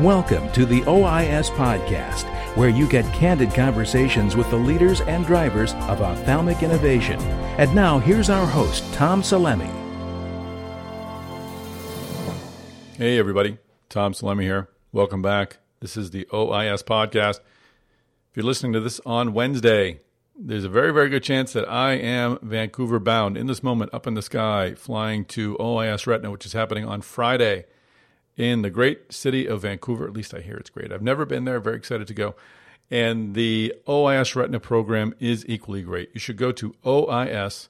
Welcome 0.00 0.50
to 0.54 0.66
the 0.66 0.80
OIS 0.80 1.50
Podcast, 1.50 2.24
where 2.56 2.68
you 2.68 2.88
get 2.88 3.04
candid 3.14 3.54
conversations 3.54 4.34
with 4.34 4.50
the 4.50 4.56
leaders 4.56 5.00
and 5.02 5.24
drivers 5.24 5.72
of 5.74 6.02
ophthalmic 6.02 6.64
innovation. 6.64 7.20
And 7.60 7.72
now, 7.76 8.00
here's 8.00 8.28
our 8.28 8.44
host, 8.44 8.82
Tom 8.92 9.22
Salemi. 9.22 9.70
Hey, 12.96 13.20
everybody. 13.20 13.58
Tom 13.88 14.14
Salemi 14.14 14.42
here. 14.42 14.68
Welcome 14.90 15.22
back. 15.22 15.58
This 15.78 15.96
is 15.96 16.10
the 16.10 16.26
OIS 16.32 16.82
Podcast. 16.82 17.38
If 18.32 18.36
you're 18.36 18.44
listening 18.44 18.72
to 18.72 18.80
this 18.80 19.00
on 19.06 19.32
Wednesday, 19.32 20.00
there's 20.36 20.64
a 20.64 20.68
very, 20.68 20.92
very 20.92 21.08
good 21.08 21.22
chance 21.22 21.52
that 21.52 21.70
I 21.70 21.92
am 21.92 22.40
Vancouver 22.42 22.98
bound 22.98 23.36
in 23.36 23.46
this 23.46 23.62
moment 23.62 23.94
up 23.94 24.08
in 24.08 24.14
the 24.14 24.22
sky, 24.22 24.74
flying 24.74 25.24
to 25.26 25.56
OIS 25.60 26.08
Retina, 26.08 26.32
which 26.32 26.46
is 26.46 26.52
happening 26.52 26.84
on 26.84 27.00
Friday 27.00 27.66
in 28.36 28.62
the 28.62 28.70
great 28.70 29.12
city 29.12 29.46
of 29.46 29.62
Vancouver. 29.62 30.06
At 30.06 30.12
least 30.12 30.34
I 30.34 30.40
hear 30.40 30.56
it's 30.56 30.70
great. 30.70 30.92
I've 30.92 31.02
never 31.02 31.24
been 31.24 31.44
there. 31.44 31.60
Very 31.60 31.76
excited 31.76 32.06
to 32.08 32.14
go. 32.14 32.34
And 32.90 33.34
the 33.34 33.74
OIS 33.88 34.36
Retina 34.36 34.60
program 34.60 35.14
is 35.18 35.44
equally 35.48 35.82
great. 35.82 36.10
You 36.12 36.20
should 36.20 36.36
go 36.36 36.52
to 36.52 36.74
OIS.net. 36.84 37.68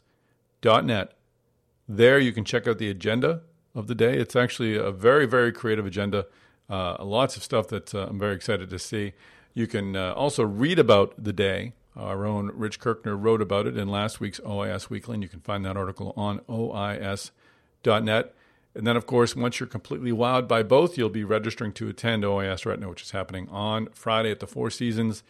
There 1.86 2.18
you 2.18 2.32
can 2.32 2.44
check 2.44 2.66
out 2.66 2.78
the 2.78 2.90
agenda 2.90 3.42
of 3.74 3.86
the 3.86 3.94
day. 3.94 4.18
It's 4.18 4.34
actually 4.34 4.76
a 4.76 4.90
very, 4.90 5.26
very 5.26 5.52
creative 5.52 5.86
agenda. 5.86 6.26
Uh, 6.68 6.96
lots 7.04 7.36
of 7.36 7.42
stuff 7.42 7.68
that 7.68 7.94
uh, 7.94 8.06
I'm 8.08 8.18
very 8.18 8.34
excited 8.34 8.70
to 8.70 8.78
see. 8.78 9.12
You 9.52 9.66
can 9.66 9.94
uh, 9.94 10.14
also 10.14 10.42
read 10.44 10.78
about 10.78 11.22
the 11.22 11.32
day. 11.32 11.74
Our 11.96 12.26
own 12.26 12.50
Rich 12.54 12.80
Kirkner 12.80 13.16
wrote 13.16 13.40
about 13.40 13.66
it 13.66 13.76
in 13.76 13.88
last 13.88 14.18
week's 14.18 14.40
OIS 14.40 14.90
Weekly, 14.90 15.14
and 15.14 15.22
you 15.22 15.28
can 15.28 15.40
find 15.40 15.64
that 15.64 15.76
article 15.76 16.12
on 16.16 16.40
OIS.net. 16.48 18.33
And 18.74 18.86
then, 18.86 18.96
of 18.96 19.06
course, 19.06 19.36
once 19.36 19.60
you're 19.60 19.68
completely 19.68 20.10
wowed 20.10 20.48
by 20.48 20.62
both, 20.62 20.98
you'll 20.98 21.08
be 21.08 21.24
registering 21.24 21.72
to 21.74 21.88
attend 21.88 22.24
OIS 22.24 22.66
Retina, 22.66 22.88
which 22.88 23.02
is 23.02 23.12
happening 23.12 23.48
on 23.48 23.88
Friday 23.92 24.30
at 24.30 24.40
the 24.40 24.48
Four 24.48 24.70
Seasons 24.70 25.22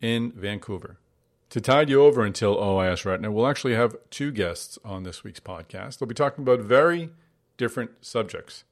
in 0.00 0.32
Vancouver. 0.32 0.98
To 1.50 1.60
tide 1.60 1.88
you 1.88 2.02
over 2.02 2.24
until 2.24 2.56
OIS 2.56 3.04
Retina, 3.04 3.32
we'll 3.32 3.46
actually 3.46 3.74
have 3.74 3.96
two 4.10 4.32
guests 4.32 4.78
on 4.84 5.04
this 5.04 5.24
week's 5.24 5.40
podcast. 5.40 5.98
They'll 5.98 6.08
be 6.08 6.14
talking 6.14 6.42
about 6.42 6.60
very 6.60 7.10
different 7.56 7.92
subjects. 8.02 8.64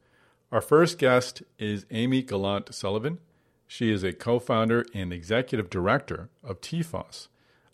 Our 0.50 0.60
first 0.60 0.98
guest 0.98 1.42
is 1.58 1.86
Amy 1.90 2.22
Gallant 2.22 2.74
Sullivan. 2.74 3.18
She 3.66 3.90
is 3.90 4.02
a 4.02 4.12
co 4.12 4.38
founder 4.38 4.84
and 4.92 5.12
executive 5.12 5.70
director 5.70 6.28
of 6.44 6.60
TFOS, 6.60 7.28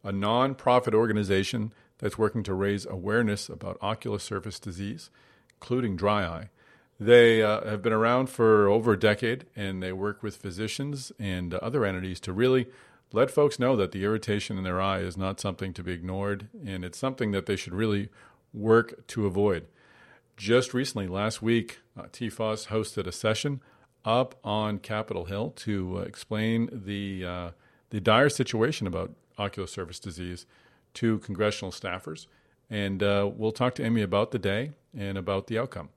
a 0.04 0.12
non-profit 0.12 0.94
organization 0.94 1.72
that's 1.98 2.18
working 2.18 2.44
to 2.44 2.54
raise 2.54 2.86
awareness 2.86 3.48
about 3.48 3.78
ocular 3.80 4.20
surface 4.20 4.60
disease 4.60 5.10
including 5.60 5.96
dry 5.96 6.24
eye. 6.24 6.50
They 7.00 7.42
uh, 7.42 7.68
have 7.68 7.82
been 7.82 7.92
around 7.92 8.28
for 8.28 8.68
over 8.68 8.92
a 8.92 8.98
decade 8.98 9.46
and 9.54 9.82
they 9.82 9.92
work 9.92 10.22
with 10.22 10.36
physicians 10.36 11.12
and 11.18 11.54
other 11.54 11.84
entities 11.84 12.20
to 12.20 12.32
really 12.32 12.66
let 13.12 13.30
folks 13.30 13.58
know 13.58 13.76
that 13.76 13.92
the 13.92 14.04
irritation 14.04 14.58
in 14.58 14.64
their 14.64 14.80
eye 14.80 14.98
is 14.98 15.16
not 15.16 15.40
something 15.40 15.72
to 15.74 15.82
be 15.82 15.92
ignored 15.92 16.48
and 16.64 16.84
it's 16.84 16.98
something 16.98 17.30
that 17.32 17.46
they 17.46 17.56
should 17.56 17.72
really 17.72 18.08
work 18.52 19.06
to 19.08 19.26
avoid. 19.26 19.66
Just 20.36 20.74
recently, 20.74 21.08
last 21.08 21.42
week, 21.42 21.80
uh, 21.96 22.02
TFOS 22.04 22.68
hosted 22.68 23.06
a 23.06 23.12
session 23.12 23.60
up 24.04 24.36
on 24.44 24.78
Capitol 24.78 25.24
Hill 25.24 25.50
to 25.56 25.98
uh, 25.98 26.00
explain 26.02 26.68
the, 26.72 27.24
uh, 27.24 27.50
the 27.90 28.00
dire 28.00 28.28
situation 28.28 28.86
about 28.86 29.12
ocular 29.36 29.66
surface 29.66 29.98
disease 29.98 30.46
to 30.94 31.18
congressional 31.18 31.72
staffers. 31.72 32.26
And 32.70 33.02
uh, 33.02 33.30
we'll 33.34 33.52
talk 33.52 33.74
to 33.76 33.84
Amy 33.84 34.02
about 34.02 34.30
the 34.30 34.38
day 34.38 34.72
and 34.96 35.16
about 35.16 35.46
the 35.46 35.58
outcome. 35.58 35.88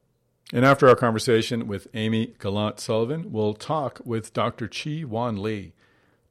And 0.53 0.65
after 0.65 0.87
our 0.87 0.95
conversation 0.95 1.67
with 1.67 1.87
Amy 1.93 2.33
Gallant 2.39 2.79
Sullivan, 2.79 3.31
we'll 3.31 3.53
talk 3.53 4.01
with 4.03 4.33
Dr. 4.33 4.67
Chi 4.67 5.01
Hwan 5.01 5.41
Lee. 5.41 5.73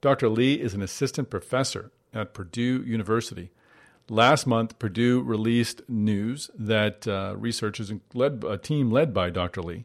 Dr. 0.01 0.29
Lee 0.29 0.55
is 0.55 0.75
an 0.75 0.83
assistant 0.83 1.31
professor 1.31 1.91
at 2.13 2.35
Purdue 2.35 2.83
University. 2.87 3.51
Last 4.09 4.47
month, 4.47 4.79
Purdue 4.79 5.23
released 5.23 5.83
news 5.89 6.51
that 6.59 7.07
uh, 7.07 7.35
researchers, 7.37 7.93
led, 8.13 8.45
a 8.47 8.59
team 8.59 8.91
led 8.91 9.15
by 9.15 9.31
Dr. 9.31 9.63
Lee, 9.63 9.85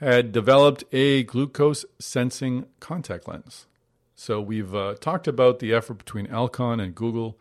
had 0.00 0.32
developed 0.32 0.82
a 0.92 1.22
glucose 1.22 1.84
sensing 1.98 2.66
contact 2.80 3.28
lens. 3.28 3.66
So 4.16 4.40
we've 4.40 4.74
uh, 4.74 4.94
talked 5.00 5.28
about 5.28 5.60
the 5.60 5.72
effort 5.72 5.98
between 5.98 6.26
Alcon 6.26 6.80
and 6.80 6.94
Google 6.94 7.38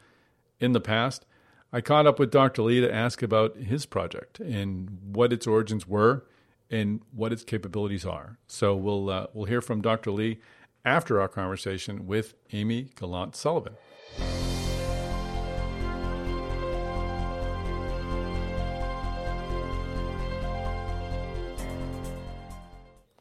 in 0.59 0.73
the 0.73 0.79
past. 0.79 1.25
I 1.73 1.81
caught 1.81 2.05
up 2.05 2.19
with 2.19 2.31
Dr. 2.31 2.63
Lee 2.63 2.81
to 2.81 2.93
ask 2.93 3.23
about 3.23 3.55
his 3.55 3.85
project 3.85 4.39
and 4.39 4.97
what 5.03 5.31
its 5.31 5.47
origins 5.47 5.87
were 5.87 6.25
and 6.69 7.01
what 7.13 7.31
its 7.31 7.43
capabilities 7.43 8.05
are. 8.05 8.37
So 8.47 8.75
we'll 8.75 9.09
uh, 9.09 9.27
we'll 9.33 9.45
hear 9.45 9.61
from 9.61 9.81
Dr. 9.81 10.11
Lee 10.11 10.39
after 10.83 11.21
our 11.21 11.27
conversation 11.27 12.07
with 12.07 12.33
Amy 12.51 12.89
Gallant 12.95 13.35
Sullivan. 13.35 13.75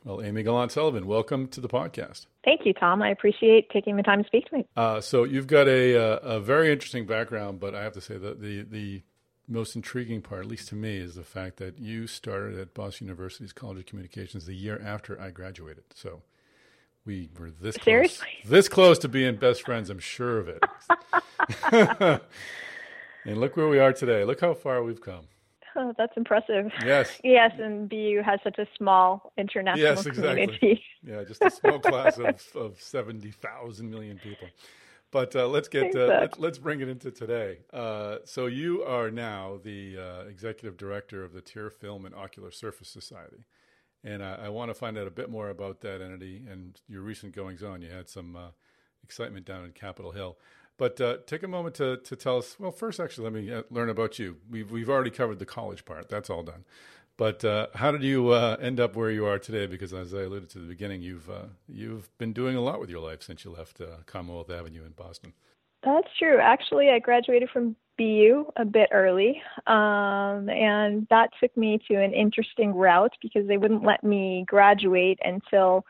Well, 0.05 0.23
Amy 0.23 0.43
Gallant 0.43 0.73
Sullivan, 0.73 1.07
welcome 1.07 1.47
to 1.49 1.61
the 1.61 1.69
podcast. 1.69 2.25
Thank 2.43 2.65
you, 2.65 2.73
Tom. 2.73 3.03
I 3.03 3.11
appreciate 3.11 3.69
taking 3.69 3.97
the 3.97 4.03
time 4.03 4.23
to 4.23 4.27
speak 4.27 4.47
to 4.47 4.57
me. 4.57 4.67
Uh, 4.75 5.01
so 5.03 5.25
you've 5.25 5.47
got 5.47 5.69
a, 5.69 5.93
a, 5.95 6.17
a 6.17 6.41
very 6.41 6.73
interesting 6.73 7.05
background, 7.05 7.61
but 7.61 7.75
I 7.75 7.83
have 7.83 7.93
to 7.93 8.01
say 8.01 8.17
that 8.17 8.41
the 8.41 8.63
the 8.63 9.03
most 9.47 9.77
intriguing 9.77 10.23
part, 10.23 10.43
at 10.43 10.47
least 10.47 10.69
to 10.69 10.75
me, 10.75 10.97
is 10.97 11.17
the 11.17 11.25
fact 11.25 11.59
that 11.59 11.79
you 11.79 12.07
started 12.07 12.59
at 12.59 12.73
Boston 12.73 13.09
University's 13.09 13.53
College 13.53 13.79
of 13.79 13.87
Communications 13.87 14.47
the 14.47 14.55
year 14.55 14.81
after 14.83 15.21
I 15.21 15.31
graduated. 15.31 15.85
So 15.95 16.23
we 17.05 17.29
were 17.39 17.51
this 17.51 17.77
seriously 17.83 18.29
close, 18.43 18.51
this 18.51 18.69
close 18.69 18.99
to 19.01 19.09
being 19.09 19.37
best 19.37 19.63
friends. 19.63 19.91
I'm 19.91 19.99
sure 19.99 20.39
of 20.39 20.49
it. 20.49 20.65
and 23.27 23.39
look 23.39 23.57
where 23.57 23.69
we 23.69 23.79
are 23.79 23.93
today. 23.93 24.25
Look 24.25 24.41
how 24.41 24.55
far 24.55 24.83
we've 24.83 25.01
come. 25.01 25.27
Oh, 25.77 25.93
that's 25.97 26.17
impressive. 26.17 26.71
Yes. 26.85 27.21
Yes, 27.23 27.53
and 27.59 27.89
BU 27.89 28.23
has 28.25 28.41
such 28.43 28.59
a 28.59 28.67
small 28.77 29.33
international 29.39 29.87
yes, 29.87 30.05
exactly. 30.05 30.47
community. 30.47 30.83
yeah, 31.03 31.23
just 31.25 31.43
a 31.43 31.51
small 31.51 31.79
class 31.79 32.19
of, 32.19 32.43
of 32.57 32.81
70,000 32.81 33.89
million 33.89 34.19
people. 34.19 34.49
But 35.13 35.35
uh, 35.35 35.49
let's 35.49 35.69
get 35.69 35.95
uh, 35.97 36.07
let's, 36.07 36.39
let's 36.39 36.59
bring 36.59 36.81
it 36.81 36.89
into 36.89 37.11
today. 37.11 37.59
Uh, 37.73 38.19
so 38.25 38.47
you 38.47 38.83
are 38.85 39.11
now 39.11 39.59
the 39.63 39.99
uh, 39.99 40.29
executive 40.29 40.77
director 40.77 41.25
of 41.25 41.33
the 41.33 41.41
Tear 41.41 41.69
Film 41.71 42.05
and 42.05 42.15
Ocular 42.15 42.53
Surface 42.53 42.89
Society, 42.89 43.45
and 44.05 44.23
I, 44.23 44.47
I 44.47 44.49
want 44.51 44.71
to 44.71 44.75
find 44.75 44.97
out 44.97 45.09
a 45.09 45.11
bit 45.11 45.29
more 45.29 45.51
about 45.51 45.81
that 45.81 46.01
entity 46.01 46.45
and 46.49 46.81
your 46.89 47.03
recent 47.03 47.35
goings 47.35 47.63
on. 47.63 47.83
You 47.83 47.91
had 47.91 48.09
some 48.09 48.37
uh, 48.37 48.51
excitement 49.03 49.47
down 49.47 49.65
in 49.65 49.73
Capitol 49.73 50.13
Hill. 50.13 50.37
But 50.81 50.99
uh, 50.99 51.19
take 51.27 51.43
a 51.43 51.47
moment 51.47 51.75
to, 51.75 51.99
to 51.99 52.17
tell 52.17 52.39
us. 52.39 52.59
Well, 52.59 52.73
first, 52.73 53.01
actually, 53.01 53.25
let 53.25 53.35
me 53.35 53.53
uh, 53.53 53.65
learn 53.71 53.91
about 53.91 54.19
you. 54.19 54.39
We've 54.51 54.71
we've 54.71 54.89
already 54.89 55.11
covered 55.11 55.39
the 55.39 55.45
college 55.45 55.85
part. 55.85 56.09
That's 56.09 56.31
all 56.31 56.43
done. 56.43 56.65
But 57.19 57.45
uh, 57.45 57.67
how 57.75 57.93
did 57.93 58.03
you 58.03 58.31
uh, 58.31 58.57
end 58.63 58.81
up 58.81 58.97
where 58.97 59.11
you 59.11 59.27
are 59.27 59.39
today? 59.39 59.67
Because 59.67 59.93
as 59.93 60.15
I 60.15 60.23
alluded 60.23 60.49
to 60.51 60.59
the 60.59 60.67
beginning, 60.67 61.03
you've 61.03 61.29
uh, 61.29 61.49
you've 61.69 62.09
been 62.17 62.33
doing 62.33 62.57
a 62.57 62.63
lot 62.63 62.81
with 62.81 62.89
your 62.89 63.01
life 63.01 63.23
since 63.23 63.45
you 63.45 63.51
left 63.51 63.83
uh, 63.83 63.99
Commonwealth 64.07 64.51
Avenue 64.51 64.83
in 64.87 64.93
Boston. 64.93 65.35
That's 65.85 66.09
true. 66.19 66.39
Actually, 66.41 66.89
I 66.89 66.99
graduated 66.99 67.51
from 67.51 67.77
BU 67.99 68.47
a 68.57 68.65
bit 68.65 68.89
early, 68.91 69.43
um, 69.67 70.49
and 70.49 71.07
that 71.11 71.29
took 71.43 71.55
me 71.59 71.79
to 71.89 72.03
an 72.03 72.15
interesting 72.15 72.73
route 72.73 73.13
because 73.21 73.47
they 73.47 73.59
wouldn't 73.59 73.85
let 73.85 74.03
me 74.03 74.47
graduate 74.49 75.19
until 75.23 75.85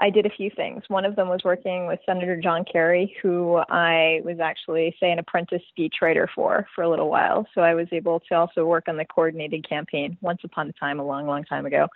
I 0.00 0.10
did 0.10 0.26
a 0.26 0.30
few 0.30 0.50
things. 0.50 0.84
One 0.88 1.04
of 1.04 1.16
them 1.16 1.28
was 1.28 1.40
working 1.44 1.86
with 1.86 1.98
Senator 2.06 2.36
John 2.36 2.64
Kerry, 2.64 3.16
who 3.20 3.60
I 3.68 4.20
was 4.24 4.38
actually, 4.40 4.94
say, 5.00 5.10
an 5.10 5.18
apprentice 5.18 5.62
speechwriter 5.76 6.28
for 6.34 6.68
for 6.74 6.82
a 6.82 6.88
little 6.88 7.10
while. 7.10 7.46
So 7.54 7.62
I 7.62 7.74
was 7.74 7.88
able 7.90 8.20
to 8.28 8.34
also 8.34 8.64
work 8.64 8.84
on 8.88 8.96
the 8.96 9.04
coordinated 9.04 9.68
campaign 9.68 10.16
once 10.20 10.40
upon 10.44 10.68
a 10.68 10.72
time, 10.72 11.00
a 11.00 11.04
long, 11.04 11.26
long 11.26 11.44
time 11.44 11.66
ago, 11.66 11.88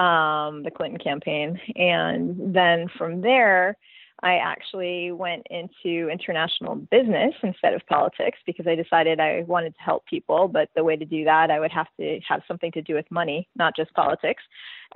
um, 0.00 0.62
the 0.62 0.70
Clinton 0.70 0.98
campaign. 0.98 1.58
And 1.76 2.54
then 2.54 2.88
from 2.98 3.22
there, 3.22 3.76
I 4.22 4.38
actually 4.38 5.12
went 5.12 5.46
into 5.48 6.08
international 6.08 6.74
business 6.76 7.34
instead 7.42 7.74
of 7.74 7.86
politics 7.86 8.38
because 8.46 8.66
I 8.66 8.74
decided 8.74 9.20
I 9.20 9.44
wanted 9.46 9.74
to 9.76 9.80
help 9.80 10.06
people. 10.06 10.48
But 10.48 10.70
the 10.74 10.82
way 10.82 10.96
to 10.96 11.04
do 11.04 11.24
that, 11.24 11.50
I 11.50 11.60
would 11.60 11.70
have 11.70 11.86
to 12.00 12.20
have 12.28 12.42
something 12.48 12.72
to 12.72 12.82
do 12.82 12.94
with 12.94 13.08
money, 13.10 13.48
not 13.54 13.76
just 13.76 13.94
politics. 13.94 14.42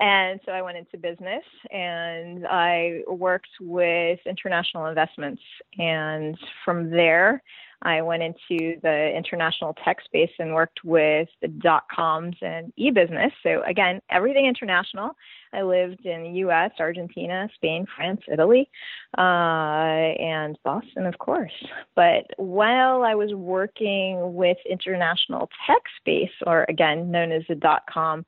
And 0.00 0.40
so 0.44 0.52
I 0.52 0.62
went 0.62 0.78
into 0.78 0.98
business 0.98 1.44
and 1.70 2.46
I 2.46 3.02
worked 3.06 3.50
with 3.60 4.18
international 4.26 4.86
investments. 4.86 5.42
And 5.78 6.36
from 6.64 6.90
there, 6.90 7.42
I 7.82 8.00
went 8.02 8.22
into 8.22 8.80
the 8.82 9.12
international 9.16 9.74
tech 9.84 10.02
space 10.04 10.30
and 10.38 10.54
worked 10.54 10.84
with 10.84 11.28
the 11.40 11.48
dot 11.48 11.84
coms 11.94 12.36
and 12.40 12.72
e 12.76 12.90
business. 12.90 13.32
So, 13.42 13.62
again, 13.66 14.00
everything 14.10 14.46
international. 14.46 15.16
I 15.52 15.62
lived 15.62 16.06
in 16.06 16.22
the 16.22 16.30
US, 16.46 16.70
Argentina, 16.80 17.48
Spain, 17.54 17.86
France, 17.94 18.22
Italy, 18.32 18.70
uh, 19.18 19.20
and 19.20 20.58
Boston, 20.64 21.06
of 21.06 21.18
course. 21.18 21.52
But 21.94 22.24
while 22.36 23.02
I 23.02 23.14
was 23.14 23.34
working 23.34 24.34
with 24.34 24.56
international 24.68 25.50
tech 25.66 25.82
space, 25.98 26.32
or 26.46 26.64
again 26.68 27.10
known 27.10 27.32
as 27.32 27.42
the 27.48 27.54
dot 27.54 27.82
com 27.92 28.24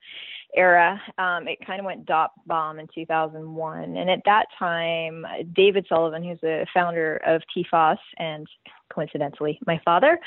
era. 0.55 1.01
Um, 1.17 1.47
it 1.47 1.65
kind 1.65 1.79
of 1.79 1.85
went 1.85 2.05
dot 2.05 2.31
bomb 2.45 2.79
in 2.79 2.87
2001. 2.93 3.97
And 3.97 4.09
at 4.09 4.21
that 4.25 4.45
time, 4.57 5.25
David 5.53 5.85
Sullivan, 5.87 6.23
who's 6.23 6.39
the 6.41 6.65
founder 6.73 7.21
of 7.25 7.41
TFOS 7.55 7.97
and 8.17 8.47
coincidentally 8.93 9.59
my 9.65 9.79
father, 9.83 10.19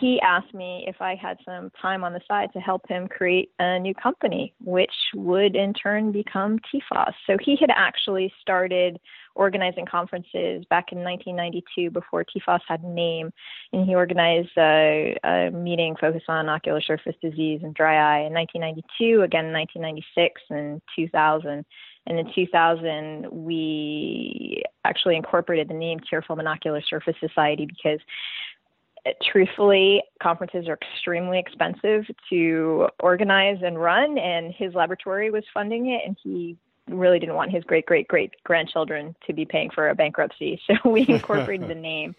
he 0.00 0.20
asked 0.20 0.54
me 0.54 0.84
if 0.86 0.96
I 1.00 1.14
had 1.14 1.38
some 1.44 1.70
time 1.80 2.04
on 2.04 2.12
the 2.12 2.20
side 2.28 2.50
to 2.52 2.60
help 2.60 2.88
him 2.88 3.08
create 3.08 3.50
a 3.58 3.78
new 3.78 3.94
company, 3.94 4.54
which 4.62 4.92
would 5.14 5.56
in 5.56 5.72
turn 5.72 6.12
become 6.12 6.58
TFOS. 6.72 7.12
So 7.26 7.36
he 7.40 7.56
had 7.58 7.70
actually 7.74 8.32
started 8.40 8.98
organizing 9.34 9.86
conferences 9.86 10.64
back 10.70 10.92
in 10.92 11.02
1992 11.02 11.90
before 11.90 12.24
TFOS 12.24 12.60
had 12.66 12.82
a 12.82 12.88
name. 12.88 13.32
And 13.72 13.86
he 13.86 13.94
organized 13.94 14.50
a, 14.56 15.16
a 15.24 15.50
meeting 15.50 15.96
focused 16.00 16.28
on 16.28 16.48
ocular 16.48 16.80
surface 16.80 17.16
disease 17.22 17.60
and 17.62 17.74
dry 17.74 17.96
eye 17.96 18.26
in 18.26 18.32
1992, 18.32 19.22
again 19.22 19.46
in 19.46 19.52
1996 19.52 20.40
and 20.50 20.82
2000. 20.96 21.64
And 22.06 22.18
in 22.18 22.32
2000, 22.34 23.28
we 23.30 24.62
actually 24.84 25.16
incorporated 25.16 25.68
the 25.68 25.74
name 25.74 26.00
Tearfilm 26.00 26.40
and 26.40 26.48
Ocular 26.48 26.82
Surface 26.82 27.14
Society 27.20 27.66
because 27.66 28.00
truthfully, 29.30 30.02
conferences 30.22 30.68
are 30.68 30.78
extremely 30.80 31.38
expensive 31.38 32.04
to 32.30 32.88
organize 33.00 33.58
and 33.62 33.80
run, 33.80 34.18
and 34.18 34.52
his 34.52 34.74
laboratory 34.74 35.30
was 35.30 35.44
funding 35.52 35.88
it, 35.88 36.02
and 36.06 36.16
he 36.22 36.56
really 36.88 37.18
didn't 37.18 37.34
want 37.34 37.50
his 37.50 37.64
great 37.64 37.86
great 37.86 38.08
great 38.08 38.32
grandchildren 38.44 39.14
to 39.26 39.32
be 39.32 39.44
paying 39.44 39.70
for 39.70 39.88
a 39.88 39.94
bankruptcy. 39.94 40.60
So 40.66 40.90
we 40.90 41.06
incorporated 41.08 41.68
the 41.68 41.74
name. 41.74 42.14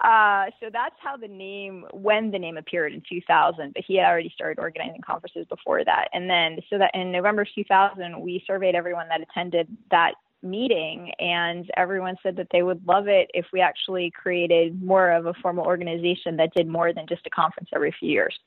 Uh, 0.00 0.46
so 0.60 0.70
that's 0.72 0.94
how 0.98 1.16
the 1.16 1.28
name, 1.28 1.84
when 1.92 2.30
the 2.30 2.38
name 2.38 2.56
appeared 2.56 2.92
in 2.94 3.02
2000, 3.06 3.74
but 3.74 3.84
he 3.86 3.96
had 3.96 4.06
already 4.06 4.30
started 4.34 4.58
organizing 4.58 5.02
conferences 5.02 5.46
before 5.48 5.84
that. 5.84 6.08
And 6.14 6.28
then, 6.28 6.58
so 6.70 6.78
that 6.78 6.90
in 6.94 7.12
November 7.12 7.44
2000, 7.44 8.18
we 8.18 8.42
surveyed 8.46 8.74
everyone 8.74 9.08
that 9.08 9.20
attended 9.20 9.68
that 9.90 10.14
meeting, 10.42 11.12
and 11.18 11.70
everyone 11.76 12.16
said 12.22 12.34
that 12.36 12.48
they 12.50 12.62
would 12.62 12.86
love 12.86 13.08
it 13.08 13.30
if 13.34 13.44
we 13.52 13.60
actually 13.60 14.10
created 14.10 14.82
more 14.82 15.10
of 15.10 15.26
a 15.26 15.34
formal 15.34 15.66
organization 15.66 16.36
that 16.38 16.54
did 16.54 16.66
more 16.66 16.94
than 16.94 17.06
just 17.06 17.26
a 17.26 17.30
conference 17.30 17.68
every 17.74 17.94
few 17.98 18.08
years. 18.08 18.38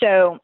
So 0.00 0.38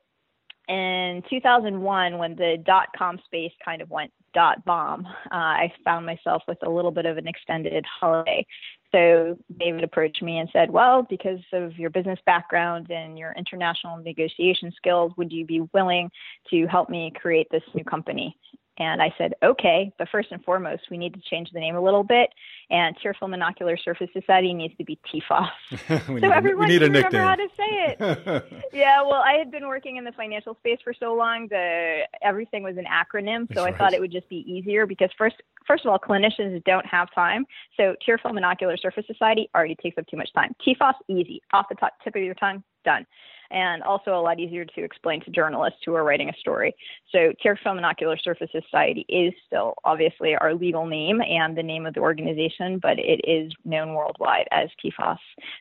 in 0.69 1.23
2001, 1.29 2.19
when 2.19 2.37
the 2.37 2.57
dot 2.65 2.89
com 2.97 3.19
space 3.25 3.53
kind 3.65 3.83
of 3.83 3.91
went 3.91 4.13
dot 4.33 4.65
bomb, 4.65 5.07
uh, 5.07 5.11
I 5.31 5.73
found 5.85 6.07
myself 6.07 6.43
with 6.49 6.59
a 6.63 6.71
little 6.71 6.91
bit 6.91 7.07
of 7.07 7.17
an 7.17 7.29
extended 7.29 7.85
holiday. 7.87 8.47
So 8.93 9.37
David 9.59 9.85
approached 9.85 10.23
me 10.23 10.39
and 10.39 10.49
said, 10.53 10.71
Well, 10.71 11.07
because 11.09 11.41
of 11.53 11.79
your 11.79 11.91
business 11.91 12.19
background 12.27 12.91
and 12.91 13.19
your 13.19 13.35
international 13.37 13.97
negotiation 13.99 14.73
skills, 14.77 15.13
would 15.17 15.33
you 15.33 15.45
be 15.45 15.63
willing 15.73 16.11
to 16.51 16.67
help 16.67 16.89
me 16.89 17.13
create 17.15 17.49
this 17.51 17.63
new 17.75 17.85
company? 17.85 18.37
And 18.79 19.01
I 19.01 19.15
said, 19.17 19.35
okay, 19.43 19.93
but 19.99 20.09
first 20.11 20.29
and 20.33 20.43
foremost, 20.45 20.83
we 20.91 20.99
need 20.99 21.15
to 21.15 21.21
change 21.31 21.51
the 21.53 21.61
name 21.61 21.77
a 21.77 21.81
little 21.81 22.03
bit. 22.03 22.31
And 22.71 22.97
Tearfilm 22.99 23.33
and 23.33 23.43
Ocular 23.43 23.77
Surface 23.77 24.09
Society 24.13 24.53
needs 24.53 24.77
to 24.79 24.85
be 24.85 24.99
TFOS. 25.13 26.21
so 26.21 26.31
everyone 26.31 26.67
we 26.67 26.79
need 26.79 26.83
can 26.83 26.95
a 26.95 26.97
remember 26.97 27.19
how 27.19 27.37
to 27.37 27.49
say 27.57 27.97
it. 27.99 28.63
yeah, 28.73 29.01
well, 29.03 29.23
I 29.25 29.35
had 29.39 29.53
been 29.53 29.69
working 29.69 29.97
in 29.97 30.05
the 30.05 30.13
financial 30.13 30.55
space 30.57 30.79
for 30.83 30.93
so 30.93 31.15
long, 31.15 31.47
the 31.49 32.01
everything 32.23 32.65
was 32.65 32.77
an 32.77 32.87
acronym. 32.87 33.43
So 33.49 33.55
That's 33.55 33.59
I 33.59 33.63
right. 33.63 33.79
thought 33.79 33.95
it 33.95 34.01
would 34.01 34.13
just 34.13 34.29
be 34.29 34.45
easier 34.51 34.87
because 34.87 35.11
first, 35.17 35.37
first 35.67 35.85
of 35.85 35.91
all, 35.91 35.99
clinicians 35.99 36.63
don't 36.65 36.87
have 36.87 37.09
time. 37.15 37.47
So 37.77 37.95
Tearfilm 38.07 38.37
and 38.37 38.45
Ocular 38.45 38.77
Surface 38.77 39.05
Society 39.07 39.49
already 39.55 39.77
takes 39.77 39.99
up 39.99 40.07
too 40.09 40.17
much 40.17 40.33
time. 40.33 40.55
TFOS, 40.67 40.95
easy, 41.09 41.43
off 41.53 41.67
the 41.69 41.77
top, 41.77 41.93
tip 42.03 42.17
of 42.17 42.23
your 42.23 42.35
tongue, 42.35 42.65
done 42.85 43.07
and 43.51 43.83
also 43.83 44.19
a 44.19 44.21
lot 44.21 44.41
easier 44.41 44.65
to 44.65 44.85
explain 44.85 45.21
to 45.25 45.31
journalists 45.31 45.81
who 45.85 45.95
are 45.95 46.05
writing 46.05 46.29
a 46.29 46.33
story. 46.39 46.75
So, 47.13 47.33
Tearfilm 47.45 47.77
and 47.77 47.87
Ocular 47.87 48.17
Surface 48.19 48.51
Society 48.53 49.05
is 49.09 49.33
still 49.47 49.75
obviously 49.85 50.35
our 50.35 50.55
legal 50.55 50.87
name 50.87 51.21
and 51.21 51.57
the 51.57 51.63
name 51.63 51.87
of 51.87 51.95
the 51.95 52.01
organization, 52.01 52.79
but 52.81 52.99
it 52.99 53.21
is 53.25 53.53
known 53.65 53.95
worldwide 53.95 54.49
as 54.51 54.69
TFOS. 54.85 55.19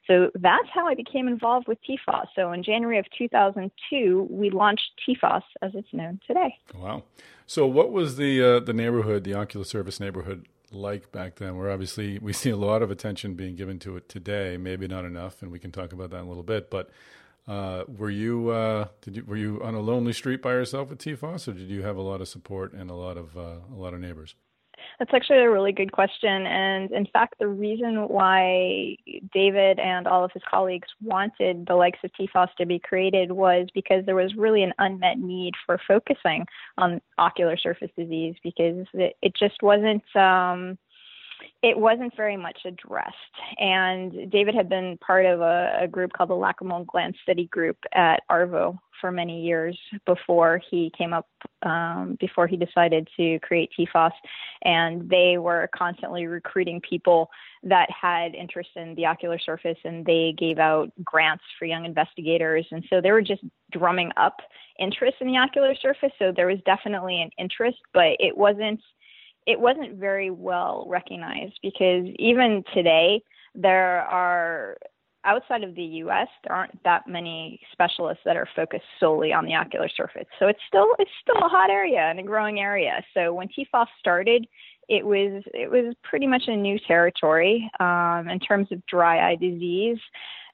So, 0.07 0.31
that's 0.35 0.69
how 0.73 0.87
I 0.87 0.95
became 0.95 1.27
involved 1.27 1.67
with 1.67 1.77
TFOS. 1.87 2.27
So, 2.35 2.51
in 2.51 2.63
January 2.63 2.99
of 2.99 3.05
2002, 3.17 4.27
we 4.29 4.49
launched 4.49 4.91
TFOS 5.07 5.43
as 5.61 5.71
it's 5.75 5.93
known 5.93 6.19
today. 6.27 6.57
Wow. 6.75 7.03
So, 7.45 7.67
what 7.67 7.91
was 7.91 8.15
the 8.15 8.41
uh, 8.41 8.59
the 8.59 8.73
neighborhood, 8.73 9.23
the 9.23 9.33
Ocular 9.33 9.65
Surface 9.65 9.99
neighborhood, 9.99 10.47
like 10.71 11.11
back 11.11 11.35
then? 11.35 11.57
Where 11.57 11.69
obviously 11.69 12.19
we 12.19 12.33
see 12.33 12.49
a 12.49 12.57
lot 12.57 12.81
of 12.81 12.91
attention 12.91 13.35
being 13.35 13.55
given 13.55 13.79
to 13.79 13.97
it 13.97 14.09
today, 14.09 14.57
maybe 14.57 14.87
not 14.87 15.05
enough, 15.05 15.41
and 15.41 15.51
we 15.51 15.59
can 15.59 15.71
talk 15.71 15.93
about 15.93 16.09
that 16.11 16.17
in 16.19 16.25
a 16.25 16.27
little 16.27 16.43
bit. 16.43 16.69
But 16.69 16.89
uh, 17.47 17.83
were 17.87 18.09
you 18.09 18.49
uh, 18.49 18.87
did 19.01 19.15
you 19.17 19.25
were 19.25 19.35
you 19.35 19.61
on 19.63 19.75
a 19.75 19.79
lonely 19.79 20.13
street 20.13 20.41
by 20.41 20.51
yourself 20.51 20.89
with 20.89 20.99
TFOS, 20.99 21.47
or 21.47 21.53
did 21.53 21.69
you 21.69 21.83
have 21.83 21.97
a 21.97 22.01
lot 22.01 22.21
of 22.21 22.27
support 22.27 22.73
and 22.73 22.89
a 22.89 22.95
lot 22.95 23.17
of 23.17 23.37
uh, 23.37 23.59
a 23.71 23.75
lot 23.75 23.93
of 23.93 23.99
neighbors? 23.99 24.35
That's 24.99 25.11
actually 25.13 25.39
a 25.39 25.49
really 25.49 25.71
good 25.71 25.91
question. 25.91 26.45
And 26.45 26.91
in 26.91 27.05
fact, 27.07 27.35
the 27.39 27.47
reason 27.47 28.07
why 28.07 28.97
David 29.33 29.79
and 29.79 30.07
all 30.07 30.23
of 30.23 30.31
his 30.33 30.43
colleagues 30.49 30.87
wanted 31.01 31.65
the 31.67 31.75
likes 31.75 31.99
of 32.03 32.11
TFOS 32.19 32.49
to 32.57 32.65
be 32.65 32.79
created 32.79 33.31
was 33.31 33.67
because 33.73 34.05
there 34.05 34.15
was 34.15 34.35
really 34.35 34.63
an 34.63 34.73
unmet 34.77 35.19
need 35.19 35.53
for 35.65 35.79
focusing 35.87 36.45
on 36.77 37.01
ocular 37.17 37.57
surface 37.57 37.91
disease 37.97 38.35
because 38.43 38.85
it, 38.93 39.15
it 39.21 39.35
just 39.35 39.61
wasn't. 39.61 40.03
Um, 40.15 40.77
it 41.63 41.79
wasn't 41.79 42.13
very 42.17 42.35
much 42.35 42.59
addressed. 42.65 43.15
And 43.57 44.29
David 44.29 44.53
had 44.53 44.67
been 44.67 44.97
part 44.97 45.25
of 45.25 45.39
a, 45.39 45.79
a 45.83 45.87
group 45.87 46.11
called 46.11 46.29
the 46.29 46.33
Lacrimal 46.33 46.85
Gland 46.85 47.15
Study 47.23 47.45
Group 47.47 47.77
at 47.93 48.21
ARVO 48.29 48.77
for 48.99 49.11
many 49.13 49.41
years 49.41 49.77
before 50.05 50.61
he 50.69 50.91
came 50.97 51.13
up, 51.13 51.25
um, 51.61 52.17
before 52.19 52.47
he 52.47 52.57
decided 52.57 53.07
to 53.15 53.39
create 53.39 53.71
TFOS. 53.79 54.11
And 54.63 55.09
they 55.09 55.37
were 55.37 55.69
constantly 55.73 56.27
recruiting 56.27 56.81
people 56.81 57.29
that 57.63 57.87
had 57.89 58.35
interest 58.35 58.69
in 58.75 58.93
the 58.95 59.05
ocular 59.05 59.39
surface, 59.39 59.77
and 59.85 60.05
they 60.05 60.35
gave 60.37 60.59
out 60.59 60.91
grants 61.01 61.45
for 61.57 61.63
young 61.63 61.85
investigators. 61.85 62.67
And 62.71 62.83
so 62.89 62.99
they 62.99 63.11
were 63.11 63.21
just 63.21 63.41
drumming 63.71 64.11
up 64.17 64.35
interest 64.79 65.15
in 65.21 65.27
the 65.27 65.37
ocular 65.37 65.75
surface. 65.75 66.11
So 66.19 66.33
there 66.35 66.47
was 66.47 66.59
definitely 66.65 67.21
an 67.21 67.29
interest, 67.37 67.77
but 67.93 68.17
it 68.19 68.35
wasn't 68.37 68.81
it 69.45 69.59
wasn't 69.59 69.95
very 69.95 70.29
well 70.29 70.85
recognized 70.87 71.59
because 71.61 72.05
even 72.17 72.63
today 72.73 73.21
there 73.55 74.01
are 74.01 74.77
outside 75.25 75.63
of 75.63 75.75
the 75.75 75.83
US 75.83 76.27
there 76.43 76.55
aren't 76.55 76.83
that 76.83 77.07
many 77.07 77.59
specialists 77.71 78.23
that 78.25 78.35
are 78.35 78.47
focused 78.55 78.83
solely 78.99 79.31
on 79.31 79.45
the 79.45 79.53
ocular 79.53 79.89
surface. 79.89 80.25
So 80.39 80.47
it's 80.47 80.59
still 80.67 80.87
it's 80.99 81.11
still 81.21 81.37
a 81.37 81.49
hot 81.49 81.69
area 81.69 82.01
and 82.01 82.19
a 82.19 82.23
growing 82.23 82.59
area. 82.59 83.03
So 83.13 83.33
when 83.33 83.47
TFOS 83.47 83.87
started, 83.99 84.47
it 84.89 85.05
was 85.05 85.43
it 85.53 85.69
was 85.69 85.95
pretty 86.03 86.27
much 86.27 86.43
a 86.47 86.55
new 86.55 86.77
territory 86.87 87.69
um, 87.79 88.27
in 88.29 88.39
terms 88.39 88.67
of 88.71 88.85
dry 88.85 89.31
eye 89.31 89.35
disease 89.35 89.99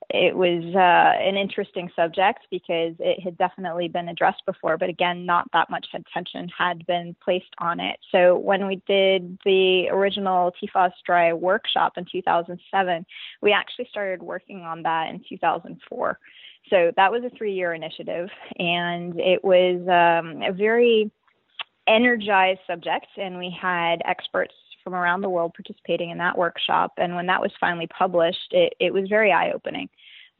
it 0.10 0.36
was 0.36 0.64
uh, 0.76 1.24
an 1.24 1.38
interesting 1.38 1.90
subject 1.96 2.48
because 2.50 2.96
it 3.00 3.22
had 3.22 3.38
definitely 3.38 3.88
been 3.88 4.10
addressed 4.10 4.44
before, 4.46 4.78
but 4.78 4.90
again, 4.90 5.26
not 5.26 5.48
that 5.54 5.70
much 5.70 5.86
attention 5.94 6.50
had 6.58 6.86
been 6.88 7.16
placed 7.24 7.54
on 7.60 7.80
it. 7.80 8.00
So 8.12 8.38
when 8.38 8.66
we 8.66 8.82
did 8.88 9.38
the 9.46 9.90
original 9.90 10.52
TFOS 10.52 10.94
Dry 11.06 11.34
workshop 11.34 11.94
in 11.98 12.06
2007, 12.12 13.06
we 13.42 13.52
actually 13.52 13.88
started 13.92 14.24
working 14.24 14.62
on 14.62 14.82
that 14.84 15.10
in 15.10 15.22
2004. 15.30 16.20
So 16.70 16.92
that 16.96 17.12
was 17.12 17.24
a 17.24 17.36
three 17.38 17.54
year 17.54 17.74
initiative, 17.74 18.30
and 18.58 19.20
it 19.20 19.44
was 19.44 19.80
um, 19.88 20.42
a 20.42 20.52
very 20.52 21.12
energized 21.88 22.62
subject, 22.68 23.08
and 23.18 23.38
we 23.38 23.56
had 23.60 24.02
experts 24.06 24.54
from 24.90 25.00
around 25.00 25.22
the 25.22 25.30
world 25.30 25.54
participating 25.54 26.10
in 26.10 26.18
that 26.18 26.38
workshop. 26.38 26.94
And 26.98 27.16
when 27.16 27.28
that 27.28 27.42
was 27.42 27.52
finally 27.60 27.88
published, 27.88 28.52
it, 28.52 28.74
it 28.80 28.92
was 28.92 29.08
very 29.08 29.32
eye 29.32 29.52
opening 29.52 29.88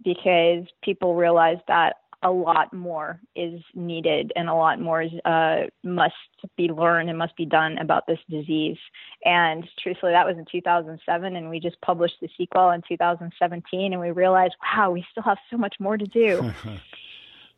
because 0.04 0.66
people 0.84 1.16
realized 1.16 1.62
that 1.68 1.98
a 2.24 2.32
lot 2.32 2.74
more 2.74 3.20
is 3.36 3.62
needed 3.76 4.34
and 4.36 4.50
a 4.50 4.54
lot 4.54 4.80
more 4.82 5.04
is, 5.04 5.12
uh, 5.24 5.62
must 5.84 6.16
be 6.58 6.68
learned 6.68 7.10
and 7.10 7.18
must 7.18 7.36
be 7.38 7.46
done 7.46 7.78
about 7.78 8.08
this 8.08 8.20
disease. 8.30 8.78
And 9.24 9.66
truthfully, 9.82 10.12
that 10.14 10.26
was 10.26 10.38
in 10.38 10.46
2007, 10.52 11.36
and 11.36 11.50
we 11.50 11.60
just 11.60 11.80
published 11.82 12.16
the 12.20 12.30
sequel 12.38 12.72
in 12.72 12.82
2017, 12.90 13.94
and 13.94 14.02
we 14.02 14.12
realized, 14.12 14.56
wow, 14.76 14.92
we 14.92 15.06
still 15.12 15.24
have 15.24 15.38
so 15.50 15.58
much 15.58 15.76
more 15.80 15.96
to 15.96 16.06
do. 16.06 16.52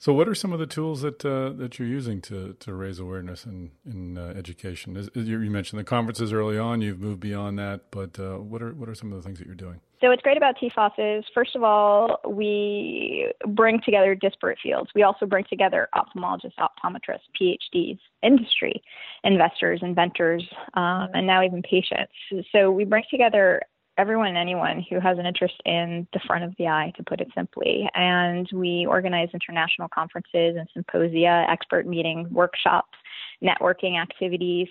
So, 0.01 0.13
what 0.13 0.27
are 0.27 0.34
some 0.34 0.51
of 0.51 0.58
the 0.58 0.65
tools 0.65 1.03
that 1.03 1.24
uh, 1.24 1.51
that 1.58 1.77
you're 1.77 1.88
using 1.88 2.22
to 2.22 2.53
to 2.62 2.74
raise 2.74 2.98
awareness 2.98 3.46
in 3.46 3.70
in 3.86 4.17
uh, 4.17 4.34
education? 4.36 4.98
Is, 4.98 5.10
is 5.13 5.27
you 5.27 5.38
mentioned 5.41 5.79
the 5.79 5.84
conferences 5.84 6.34
early 6.34 6.58
on. 6.58 6.81
You've 6.81 7.00
moved 7.00 7.20
beyond 7.20 7.60
that, 7.60 7.91
but 7.91 8.20
uh, 8.20 8.38
what 8.38 8.63
are 8.63 8.74
what 8.74 8.89
are 8.89 8.96
some 8.96 9.13
of 9.13 9.20
the 9.20 9.24
things 9.24 9.38
that 9.38 9.46
you're 9.46 9.53
doing? 9.53 9.79
So, 10.01 10.10
what's 10.10 10.24
great 10.24 10.38
about 10.38 10.55
TFOS 10.58 11.20
is, 11.20 11.25
first 11.36 11.55
of 11.55 11.62
all, 11.62 12.20
we 12.27 13.31
bring 13.50 13.79
together 13.86 14.15
disparate 14.15 14.58
fields. 14.63 14.89
We 14.96 15.03
also 15.03 15.27
bring 15.27 15.46
together 15.48 15.88
ophthalmologists, 15.93 16.55
optometrists, 16.58 17.29
PhDs, 17.39 18.00
industry, 18.24 18.81
investors, 19.24 19.81
inventors, 19.84 20.43
um, 20.74 21.10
and 21.13 21.27
now 21.27 21.43
even 21.43 21.62
patients. 21.62 22.12
So, 22.51 22.72
we 22.72 22.86
bring 22.86 23.03
together 23.12 23.62
everyone 24.01 24.29
and 24.29 24.38
anyone 24.38 24.84
who 24.89 25.00
has 25.00 25.20
an 25.20 25.27
interest 25.27 25.53
in 25.65 26.08
the 26.12 26.20
front 26.25 26.43
of 26.43 26.53
the 26.58 26.67
eye, 26.67 26.91
to 26.98 27.03
put 27.03 27.22
it 27.22 27.27
simply. 27.36 27.88
And 27.93 28.50
we 28.51 28.88
organize 28.89 29.29
international 29.34 29.88
conferences 29.88 30.55
and 30.58 30.67
symposia, 30.74 31.46
expert 31.48 31.86
meetings, 31.86 32.27
workshops, 32.31 32.98
networking 33.43 34.01
activities. 34.01 34.67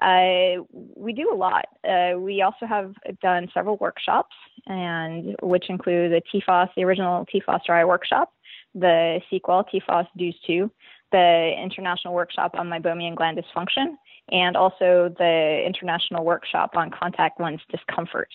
Uh, 0.00 0.64
we 0.96 1.12
do 1.12 1.30
a 1.30 1.36
lot. 1.36 1.66
Uh, 1.86 2.18
we 2.18 2.40
also 2.40 2.64
have 2.66 2.94
done 3.22 3.48
several 3.52 3.76
workshops, 3.76 4.34
and 4.66 5.36
which 5.42 5.66
include 5.68 6.12
the 6.12 6.22
TFOS, 6.32 6.68
the 6.74 6.84
original 6.84 7.26
TFOS 7.32 7.60
dry 7.66 7.84
workshop, 7.84 8.32
the 8.74 9.20
sequel 9.28 9.64
TFOS 9.72 10.06
DEWS 10.16 10.34
2, 10.46 10.70
the 11.12 11.54
international 11.62 12.14
workshop 12.14 12.54
on 12.54 12.68
meibomian 12.68 13.14
gland 13.14 13.38
dysfunction, 13.38 13.96
and 14.30 14.56
also 14.56 15.12
the 15.18 15.62
international 15.66 16.24
workshop 16.24 16.70
on 16.76 16.90
contact 16.90 17.40
lens 17.40 17.60
discomfort. 17.70 18.28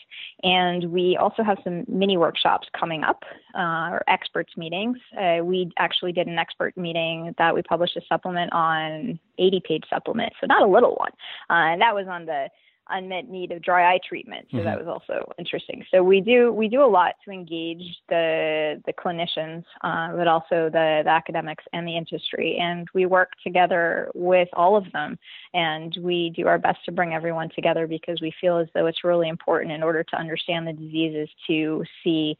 And 0.43 0.91
we 0.91 1.17
also 1.17 1.43
have 1.43 1.57
some 1.63 1.85
mini 1.87 2.17
workshops 2.17 2.67
coming 2.77 3.03
up, 3.03 3.23
uh, 3.57 3.89
or 3.91 4.03
experts 4.07 4.53
meetings. 4.57 4.97
Uh, 5.19 5.39
we 5.43 5.71
actually 5.77 6.11
did 6.11 6.27
an 6.27 6.37
expert 6.37 6.75
meeting 6.77 7.33
that 7.37 7.53
we 7.53 7.61
published 7.61 7.95
a 7.95 8.01
supplement 8.09 8.51
on 8.53 9.19
80 9.37 9.61
page 9.65 9.83
supplement, 9.89 10.33
so 10.39 10.47
not 10.47 10.63
a 10.63 10.67
little 10.67 10.95
one. 10.95 11.11
Uh, 11.49 11.71
and 11.71 11.81
that 11.81 11.95
was 11.95 12.07
on 12.09 12.25
the 12.25 12.49
unmet 12.89 13.29
need 13.29 13.51
of 13.51 13.61
dry 13.61 13.93
eye 13.93 13.99
treatment. 14.07 14.47
So 14.51 14.57
mm-hmm. 14.57 14.65
that 14.65 14.77
was 14.77 14.87
also 14.87 15.31
interesting. 15.37 15.83
So 15.91 16.03
we 16.03 16.21
do 16.21 16.51
we 16.51 16.67
do 16.67 16.83
a 16.83 16.87
lot 16.87 17.15
to 17.25 17.31
engage 17.31 17.83
the 18.09 18.81
the 18.85 18.93
clinicians, 18.93 19.63
uh, 19.81 20.15
but 20.15 20.27
also 20.27 20.69
the, 20.69 21.01
the 21.03 21.09
academics 21.09 21.63
and 21.73 21.87
the 21.87 21.97
industry, 21.97 22.57
and 22.59 22.87
we 22.93 23.05
work 23.05 23.31
together 23.43 24.11
with 24.13 24.49
all 24.53 24.75
of 24.75 24.91
them, 24.91 25.17
and 25.53 25.95
we 26.01 26.31
do 26.35 26.47
our 26.47 26.57
best 26.57 26.83
to 26.85 26.91
bring 26.91 27.13
everyone 27.13 27.49
together 27.55 27.87
because 27.87 28.21
we 28.21 28.33
feel 28.39 28.57
as 28.57 28.67
though 28.73 28.85
it's 28.85 29.03
really 29.03 29.29
important 29.29 29.71
in 29.71 29.83
order 29.83 30.03
to 30.03 30.15
understand 30.17 30.67
the 30.67 30.73
diseases 30.73 31.29
to 31.47 31.83
see 32.03 32.37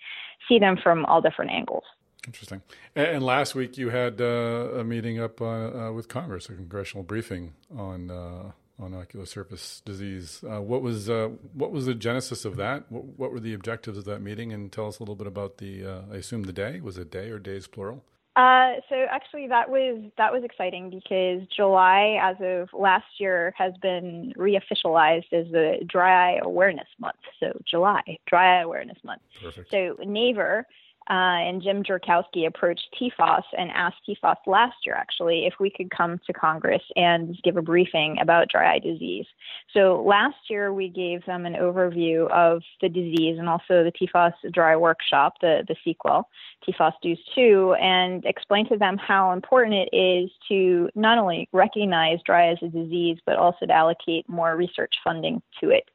see 0.47 0.59
them 0.59 0.77
from 0.81 1.05
all 1.05 1.21
different 1.21 1.51
angles. 1.51 1.83
Interesting. 2.27 2.61
And, 2.95 3.23
last 3.23 3.55
week 3.55 3.77
you 3.77 3.89
had 3.89 4.19
uh, 4.19 4.79
a 4.79 4.83
meeting 4.83 5.19
up 5.19 5.41
uh, 5.41 5.45
uh, 5.45 5.91
with 5.91 6.07
Congress, 6.07 6.49
a 6.49 6.53
congressional 6.53 7.03
briefing 7.03 7.53
on 7.75 8.09
uh, 8.09 8.51
on 8.79 8.93
ocular 8.93 9.25
surface 9.25 9.81
disease. 9.85 10.43
Uh, 10.43 10.61
what 10.61 10.81
was 10.81 11.09
uh, 11.09 11.29
what 11.53 11.71
was 11.71 11.85
the 11.85 11.95
genesis 11.95 12.45
of 12.45 12.57
that? 12.57 12.91
What, 12.91 13.05
what, 13.17 13.31
were 13.31 13.39
the 13.39 13.53
objectives 13.53 13.97
of 13.97 14.05
that 14.05 14.21
meeting? 14.21 14.51
And 14.51 14.71
tell 14.71 14.87
us 14.87 14.99
a 14.99 15.03
little 15.03 15.15
bit 15.15 15.27
about 15.27 15.57
the. 15.57 15.85
Uh, 15.85 16.01
I 16.11 16.15
assume 16.17 16.43
the 16.43 16.53
day 16.53 16.81
was 16.81 16.97
it 16.97 17.09
day 17.09 17.29
or 17.29 17.39
days 17.39 17.67
plural? 17.67 18.03
Uh, 18.35 18.81
so 18.89 18.95
actually, 19.09 19.47
that 19.47 19.69
was 19.69 20.03
that 20.17 20.33
was 20.33 20.43
exciting 20.43 20.89
because 20.89 21.47
July, 21.55 22.19
as 22.21 22.35
of 22.41 22.67
last 22.77 23.05
year, 23.17 23.53
has 23.57 23.73
been 23.81 24.33
reofficialized 24.35 25.31
as 25.31 25.49
the 25.51 25.77
Dry 25.87 26.33
Eye 26.33 26.39
Awareness 26.43 26.89
Month. 26.99 27.15
So 27.39 27.57
July, 27.65 28.01
Dry 28.27 28.57
Eye 28.57 28.61
Awareness 28.61 28.97
Month. 29.05 29.21
Perfect. 29.41 29.71
So 29.71 29.95
NAEVR 30.03 30.63
uh, 31.07 31.13
and 31.13 31.61
Jim 31.61 31.83
Jorkasky 31.83 32.47
approached 32.47 32.87
TFOS 32.99 33.43
and 33.55 33.69
asked 33.71 33.97
TFOS 34.09 34.37
last 34.47 34.77
year, 34.85 34.95
actually, 34.95 35.45
if 35.45 35.53
we 35.59 35.69
could 35.69 35.91
come 35.91 36.19
to 36.25 36.33
Congress 36.33 36.81
and 36.95 37.37
give 37.43 37.57
a 37.57 37.61
briefing 37.61 38.17
about 38.19 38.49
dry 38.49 38.73
eye 38.73 38.79
disease. 38.79 39.27
So 39.71 40.03
last 40.03 40.37
year, 40.49 40.73
we 40.73 40.89
gave 40.89 41.23
them 41.25 41.45
an 41.45 41.53
overview 41.53 42.27
of 42.31 42.63
the 42.81 42.89
disease 42.89 43.37
and 43.37 43.47
also 43.47 43.83
the 43.83 43.91
TFOS 43.91 44.33
dry 44.51 44.75
workshop, 44.75 45.35
the, 45.41 45.63
the 45.67 45.75
sequel, 45.83 46.27
TFOS 46.67 46.93
DEWS 47.03 47.19
2, 47.35 47.75
and 47.79 48.25
explained 48.25 48.69
to 48.69 48.77
them 48.77 48.97
how 48.97 49.31
important 49.31 49.75
it 49.75 49.95
is 49.95 50.31
to 50.49 50.89
not 50.95 51.19
only 51.19 51.47
recognize 51.51 52.17
dry 52.25 52.47
as 52.47 52.57
a 52.63 52.67
disease, 52.67 53.19
but 53.27 53.35
also 53.35 53.67
to 53.67 53.73
allocate 53.73 54.27
more 54.27 54.55
research 54.55 54.95
funding 55.03 55.39
to 55.59 55.69
it. 55.69 55.89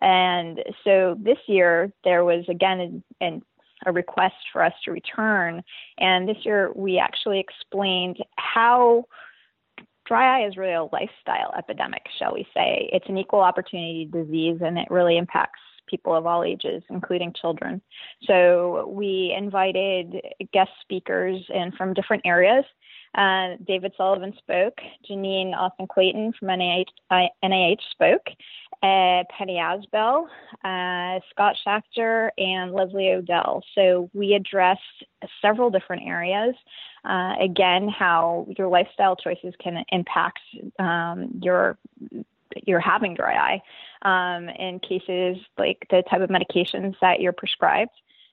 And 0.00 0.60
so 0.84 1.16
this 1.20 1.38
year, 1.46 1.92
there 2.04 2.24
was 2.24 2.44
again 2.48 2.80
an, 2.80 3.04
an 3.20 3.42
a 3.84 3.92
request 3.92 4.34
for 4.52 4.62
us 4.62 4.72
to 4.84 4.90
return. 4.90 5.62
And 5.98 6.28
this 6.28 6.38
year 6.44 6.72
we 6.74 6.98
actually 6.98 7.40
explained 7.40 8.18
how 8.36 9.04
dry 10.06 10.40
eye 10.40 10.46
is 10.46 10.56
really 10.56 10.74
a 10.74 10.84
lifestyle 10.84 11.52
epidemic, 11.56 12.02
shall 12.18 12.34
we 12.34 12.46
say. 12.54 12.88
It's 12.92 13.08
an 13.08 13.18
equal 13.18 13.40
opportunity 13.40 14.08
disease 14.10 14.60
and 14.64 14.78
it 14.78 14.90
really 14.90 15.18
impacts 15.18 15.60
people 15.86 16.14
of 16.14 16.26
all 16.26 16.42
ages, 16.42 16.82
including 16.90 17.32
children. 17.40 17.80
So 18.24 18.88
we 18.92 19.34
invited 19.36 20.20
guest 20.52 20.70
speakers 20.80 21.44
in 21.48 21.72
from 21.72 21.94
different 21.94 22.22
areas. 22.26 22.64
Uh, 23.16 23.56
David 23.66 23.92
Sullivan 23.96 24.34
spoke. 24.38 24.78
Janine 25.08 25.56
Austin 25.56 25.86
Clayton 25.88 26.34
from 26.38 26.48
NIH, 26.48 26.86
NIH 27.42 27.80
spoke 27.90 28.28
uh, 28.82 29.24
Penny 29.36 29.56
Asbell, 29.56 30.26
uh, 30.64 31.20
Scott 31.30 31.56
Schachter, 31.66 32.30
and 32.36 32.72
Leslie 32.72 33.10
O'Dell. 33.10 33.62
So 33.74 34.10
we 34.12 34.34
addressed 34.34 34.80
several 35.40 35.70
different 35.70 36.02
areas. 36.06 36.54
Uh, 37.04 37.34
again, 37.40 37.88
how 37.88 38.46
your 38.58 38.68
lifestyle 38.68 39.16
choices 39.16 39.54
can 39.62 39.84
impact 39.90 40.40
um, 40.78 41.30
your 41.42 41.78
you're 42.66 42.80
having 42.80 43.14
dry 43.14 43.60
eye 44.02 44.36
um, 44.36 44.48
in 44.48 44.78
cases 44.80 45.36
like 45.58 45.86
the 45.90 46.02
type 46.08 46.22
of 46.22 46.30
medications 46.30 46.94
that 47.00 47.20
you're 47.20 47.32
prescribed 47.32 47.90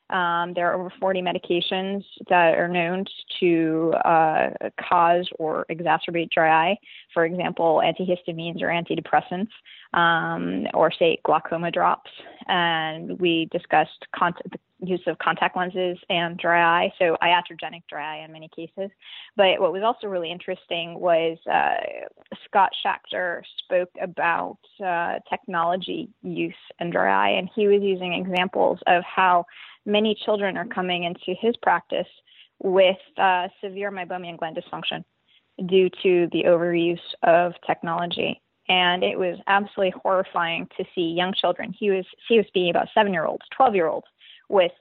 um, 0.10 0.54
there 0.54 0.72
are 0.72 0.80
over 0.80 0.92
40 1.00 1.22
medications 1.22 2.04
that 2.30 2.58
are 2.58 2.68
known 2.68 3.06
to 3.40 3.94
uh, 4.06 4.50
cause 4.80 5.28
or 5.40 5.66
exacerbate 5.72 6.30
dry 6.30 6.70
eye. 6.72 6.78
For 7.14 7.26
example, 7.26 7.82
antihistamines 7.84 8.62
or 8.62 8.68
antidepressants, 8.68 9.50
um, 9.94 10.68
or 10.74 10.92
say 10.92 11.20
glaucoma 11.24 11.72
drops. 11.72 12.12
And 12.48 13.20
we 13.20 13.48
discussed 13.52 14.06
the 14.20 14.60
use 14.86 15.02
of 15.08 15.18
contact 15.20 15.56
lenses 15.56 15.98
and 16.10 16.38
dry 16.38 16.84
eye, 16.84 16.94
so 17.00 17.18
iatrogenic 17.22 17.84
dry 17.90 18.18
eye 18.20 18.26
in 18.26 18.32
many 18.32 18.50
cases. 18.56 18.90
But 19.36 19.60
what 19.60 19.72
was 19.72 19.84
also 19.84 20.08
really 20.08 20.32
interesting 20.32 21.00
was 21.00 21.38
uh, 21.52 21.76
Scott 22.46 22.72
Schachter 22.86 23.42
spoke 23.64 23.90
about 24.02 24.58
uh, 24.84 25.20
technology 25.30 26.10
use 26.22 26.54
in 26.80 26.92
dry 26.92 27.30
eye, 27.30 27.38
and 27.38 27.50
he 27.56 27.68
was 27.68 27.82
using 27.82 28.14
examples 28.14 28.80
of 28.88 29.04
how 29.04 29.46
many 29.86 30.16
children 30.26 30.58
are 30.58 30.66
coming 30.66 31.04
into 31.04 31.40
his 31.40 31.56
practice 31.62 32.08
with 32.62 32.98
uh, 33.18 33.48
severe 33.62 33.92
meibomian 33.92 34.38
gland 34.38 34.58
dysfunction 34.58 35.04
due 35.68 35.90
to 36.02 36.28
the 36.32 36.44
overuse 36.48 36.98
of 37.24 37.54
technology. 37.66 38.42
And 38.70 39.04
it 39.04 39.20
was 39.20 39.38
absolutely 39.48 40.00
horrifying 40.02 40.68
to 40.78 40.86
see 40.96 41.02
young 41.02 41.34
children. 41.34 41.74
He 41.78 41.92
was 41.92 42.06
he 42.30 42.38
was 42.38 42.48
speaking 42.48 42.70
about 42.70 42.88
seven 42.94 43.12
year 43.12 43.26
olds, 43.26 43.44
twelve 43.56 43.76
year 43.76 43.88
olds 43.88 44.08
with 44.50 44.72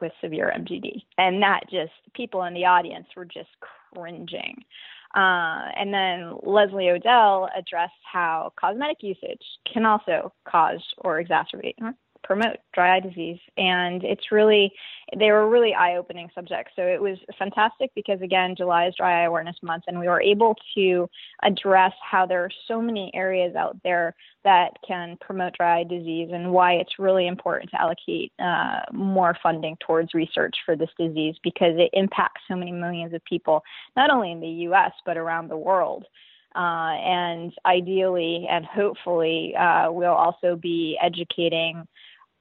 with 0.00 0.12
severe 0.20 0.52
MGD, 0.56 1.02
and 1.18 1.42
that 1.42 1.62
just 1.70 1.92
people 2.14 2.44
in 2.44 2.54
the 2.54 2.64
audience 2.64 3.06
were 3.16 3.24
just 3.24 3.50
cringing. 3.92 4.64
Uh, 5.16 5.66
and 5.76 5.92
then 5.92 6.38
Leslie 6.44 6.90
O'Dell 6.90 7.48
addressed 7.56 7.92
how 8.10 8.52
cosmetic 8.58 8.98
usage 9.00 9.42
can 9.70 9.84
also 9.84 10.32
cause 10.46 10.80
or 10.98 11.22
exacerbate 11.22 11.74
promote 12.22 12.56
dry 12.74 12.96
eye 12.96 13.00
disease. 13.00 13.38
And 13.56 14.04
it's 14.04 14.30
really, 14.32 14.72
they 15.18 15.30
were 15.30 15.48
really 15.48 15.74
eye 15.74 15.96
opening 15.96 16.28
subjects. 16.34 16.72
So 16.76 16.82
it 16.82 17.00
was 17.00 17.18
fantastic 17.38 17.90
because, 17.94 18.20
again, 18.22 18.54
July 18.56 18.86
is 18.86 18.94
Dry 18.96 19.22
Eye 19.22 19.26
Awareness 19.26 19.56
Month, 19.62 19.84
and 19.86 19.98
we 19.98 20.08
were 20.08 20.20
able 20.20 20.54
to 20.76 21.08
address 21.42 21.92
how 22.08 22.26
there 22.26 22.44
are 22.44 22.50
so 22.68 22.80
many 22.80 23.10
areas 23.14 23.54
out 23.56 23.76
there 23.82 24.14
that 24.44 24.70
can 24.86 25.18
promote 25.20 25.54
dry 25.56 25.80
eye 25.80 25.84
disease 25.84 26.30
and 26.32 26.52
why 26.52 26.74
it's 26.74 26.98
really 26.98 27.26
important 27.26 27.70
to 27.70 27.80
allocate 27.80 28.32
uh, 28.38 28.80
more 28.92 29.36
funding 29.42 29.76
towards 29.86 30.14
research 30.14 30.56
for 30.64 30.76
this 30.76 30.90
disease 30.98 31.34
because 31.42 31.74
it 31.76 31.90
impacts 31.92 32.40
so 32.48 32.56
many 32.56 32.72
millions 32.72 33.12
of 33.12 33.24
people, 33.24 33.62
not 33.96 34.10
only 34.10 34.32
in 34.32 34.40
the 34.40 34.68
US, 34.70 34.92
but 35.04 35.16
around 35.16 35.48
the 35.48 35.56
world. 35.56 36.04
Uh, 36.56 36.98
and 37.04 37.52
ideally 37.64 38.44
and 38.50 38.64
hopefully, 38.66 39.54
uh, 39.54 39.86
we'll 39.90 40.10
also 40.10 40.56
be 40.56 40.98
educating 41.00 41.86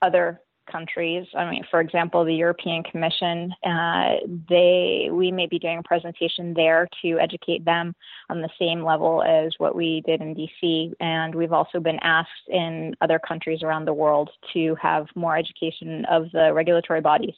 other 0.01 0.41
countries. 0.71 1.25
I 1.35 1.49
mean, 1.49 1.63
for 1.69 1.81
example, 1.81 2.23
the 2.23 2.33
European 2.33 2.83
Commission, 2.83 3.53
uh, 3.65 4.15
they 4.49 5.09
we 5.11 5.31
may 5.31 5.47
be 5.47 5.59
doing 5.59 5.79
a 5.79 5.83
presentation 5.83 6.53
there 6.53 6.87
to 7.01 7.19
educate 7.19 7.65
them 7.65 7.95
on 8.29 8.41
the 8.41 8.49
same 8.59 8.83
level 8.83 9.23
as 9.23 9.53
what 9.57 9.75
we 9.75 10.01
did 10.05 10.21
in 10.21 10.35
DC. 10.35 10.93
And 10.99 11.35
we've 11.35 11.53
also 11.53 11.79
been 11.79 11.99
asked 12.01 12.29
in 12.47 12.95
other 13.01 13.19
countries 13.19 13.63
around 13.63 13.85
the 13.85 13.93
world 13.93 14.29
to 14.53 14.75
have 14.81 15.07
more 15.15 15.37
education 15.37 16.05
of 16.05 16.31
the 16.31 16.53
regulatory 16.53 17.01
bodies 17.01 17.35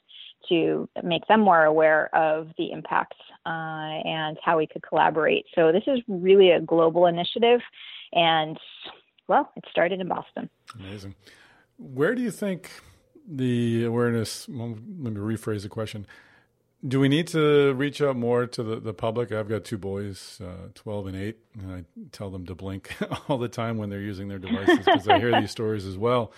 to 0.49 0.89
make 1.03 1.25
them 1.27 1.39
more 1.39 1.65
aware 1.65 2.13
of 2.15 2.47
the 2.57 2.71
impacts 2.71 3.17
uh, 3.45 3.49
and 3.49 4.37
how 4.43 4.57
we 4.57 4.65
could 4.65 4.81
collaborate. 4.81 5.45
So 5.53 5.71
this 5.71 5.83
is 5.85 5.99
really 6.07 6.49
a 6.51 6.59
global 6.59 7.05
initiative, 7.05 7.61
and 8.11 8.57
well, 9.27 9.51
it 9.55 9.63
started 9.69 10.01
in 10.01 10.07
Boston. 10.07 10.49
Amazing. 10.79 11.15
Where 11.81 12.13
do 12.13 12.21
you 12.21 12.31
think 12.31 12.69
the 13.27 13.83
awareness? 13.83 14.47
Well, 14.47 14.77
let 14.99 15.13
me 15.13 15.19
rephrase 15.19 15.63
the 15.63 15.69
question. 15.69 16.05
Do 16.87 16.99
we 16.99 17.09
need 17.09 17.27
to 17.27 17.73
reach 17.73 18.01
out 18.01 18.15
more 18.15 18.45
to 18.45 18.63
the, 18.63 18.79
the 18.79 18.93
public? 18.93 19.31
I've 19.31 19.49
got 19.49 19.63
two 19.63 19.77
boys, 19.77 20.39
uh, 20.43 20.69
12 20.75 21.07
and 21.07 21.15
8, 21.15 21.37
and 21.59 21.71
I 21.73 21.83
tell 22.11 22.29
them 22.29 22.45
to 22.47 22.55
blink 22.55 22.95
all 23.27 23.37
the 23.37 23.47
time 23.47 23.77
when 23.77 23.89
they're 23.89 23.99
using 24.01 24.27
their 24.27 24.39
devices 24.39 24.79
because 24.85 25.07
I 25.07 25.19
hear 25.19 25.39
these 25.39 25.51
stories 25.51 25.85
as 25.85 25.97
well. 25.97 26.31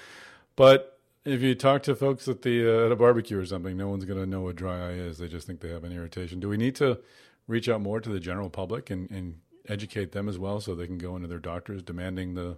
But 0.56 1.00
if 1.26 1.42
you 1.42 1.56
talk 1.56 1.84
to 1.84 1.96
folks 1.96 2.28
at 2.28 2.42
the 2.42 2.66
uh, 2.66 2.86
at 2.86 2.92
a 2.92 2.96
barbecue 2.96 3.38
or 3.38 3.46
something, 3.46 3.76
no 3.76 3.90
one's 3.90 4.06
going 4.06 4.20
to 4.20 4.26
know 4.26 4.42
what 4.42 4.56
dry 4.56 4.90
eye 4.90 4.94
is. 4.94 5.18
They 5.18 5.28
just 5.28 5.48
think 5.48 5.60
they 5.60 5.70
have 5.70 5.84
an 5.84 5.92
irritation. 5.92 6.40
Do 6.40 6.50
we 6.50 6.58
need 6.58 6.76
to 6.76 7.00
reach 7.48 7.68
out 7.68 7.82
more 7.82 8.00
to 8.00 8.10
the 8.10 8.20
general 8.20 8.50
public 8.50 8.90
and, 8.90 9.10
and 9.12 9.40
educate 9.68 10.12
them 10.12 10.30
as 10.30 10.40
well, 10.40 10.62
so 10.62 10.74
they 10.74 10.88
can 10.88 10.98
go 10.98 11.16
into 11.16 11.28
their 11.28 11.40
doctors 11.40 11.82
demanding 11.82 12.34
the 12.34 12.58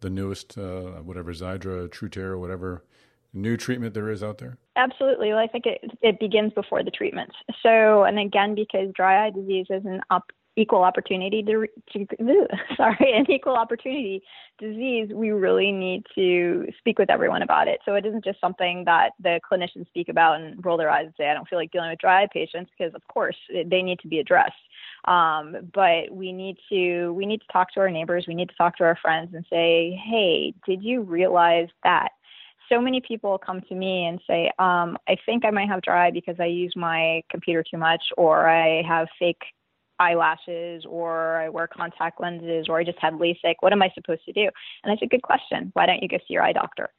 the 0.00 0.10
newest 0.10 0.56
uh, 0.56 1.02
whatever 1.02 1.32
Xiidra, 1.32 1.88
TruTear, 1.88 2.38
whatever 2.38 2.84
new 3.32 3.56
treatment 3.56 3.94
there 3.94 4.10
is 4.10 4.22
out 4.22 4.38
there? 4.38 4.58
Absolutely. 4.76 5.28
Well, 5.28 5.38
I 5.38 5.46
think 5.46 5.66
it 5.66 5.80
it 6.02 6.18
begins 6.20 6.52
before 6.52 6.82
the 6.82 6.90
treatments. 6.90 7.34
So, 7.62 8.04
and 8.04 8.18
again, 8.18 8.54
because 8.54 8.90
dry 8.94 9.26
eye 9.26 9.30
disease 9.30 9.66
is 9.70 9.84
an 9.84 10.00
equal 10.58 10.82
opportunity 10.82 11.42
to, 11.42 11.66
to 11.92 12.06
sorry 12.76 13.12
an 13.16 13.30
equal 13.30 13.54
opportunity 13.54 14.22
disease 14.58 15.08
we 15.14 15.30
really 15.30 15.70
need 15.70 16.04
to 16.14 16.66
speak 16.78 16.98
with 16.98 17.08
everyone 17.08 17.42
about 17.42 17.68
it 17.68 17.78
so 17.84 17.94
it 17.94 18.04
isn't 18.04 18.24
just 18.24 18.40
something 18.40 18.82
that 18.84 19.10
the 19.22 19.38
clinicians 19.50 19.86
speak 19.86 20.08
about 20.08 20.40
and 20.40 20.64
roll 20.64 20.76
their 20.76 20.90
eyes 20.90 21.06
and 21.06 21.14
say 21.16 21.28
i 21.28 21.34
don't 21.34 21.48
feel 21.48 21.58
like 21.58 21.70
dealing 21.70 21.90
with 21.90 21.98
dry 22.00 22.24
eye 22.24 22.28
patients 22.32 22.70
because 22.76 22.92
of 22.94 23.02
course 23.06 23.36
they 23.66 23.82
need 23.82 24.00
to 24.00 24.08
be 24.08 24.18
addressed 24.18 24.56
um, 25.06 25.56
but 25.72 26.10
we 26.10 26.32
need 26.32 26.56
to 26.68 27.12
we 27.12 27.26
need 27.26 27.40
to 27.40 27.46
talk 27.52 27.72
to 27.72 27.80
our 27.80 27.90
neighbors 27.90 28.24
we 28.26 28.34
need 28.34 28.48
to 28.48 28.54
talk 28.56 28.76
to 28.76 28.84
our 28.84 28.96
friends 29.00 29.34
and 29.34 29.44
say 29.50 29.98
hey 30.04 30.52
did 30.66 30.82
you 30.82 31.02
realize 31.02 31.68
that 31.84 32.10
so 32.68 32.80
many 32.80 33.00
people 33.00 33.38
come 33.38 33.62
to 33.62 33.74
me 33.74 34.04
and 34.04 34.20
say, 34.26 34.50
um, 34.58 34.98
I 35.08 35.16
think 35.24 35.44
I 35.44 35.50
might 35.50 35.68
have 35.68 35.80
dry 35.80 36.10
because 36.10 36.36
I 36.38 36.46
use 36.46 36.74
my 36.76 37.22
computer 37.30 37.64
too 37.68 37.78
much, 37.78 38.02
or 38.18 38.48
I 38.48 38.82
have 38.82 39.08
fake 39.18 39.40
eyelashes 39.98 40.84
or 40.88 41.36
I 41.36 41.48
wear 41.48 41.66
contact 41.66 42.20
lenses 42.20 42.66
or 42.68 42.78
I 42.78 42.84
just 42.84 42.98
had 42.98 43.14
LASIK. 43.14 43.56
What 43.60 43.72
am 43.72 43.82
I 43.82 43.90
supposed 43.94 44.24
to 44.26 44.32
do? 44.32 44.42
And 44.42 44.90
that's 44.90 45.02
a 45.02 45.06
good 45.06 45.22
question. 45.22 45.70
Why 45.74 45.86
don't 45.86 46.02
you 46.02 46.08
go 46.08 46.18
see 46.18 46.34
your 46.34 46.42
eye 46.42 46.52
doctor? 46.52 46.90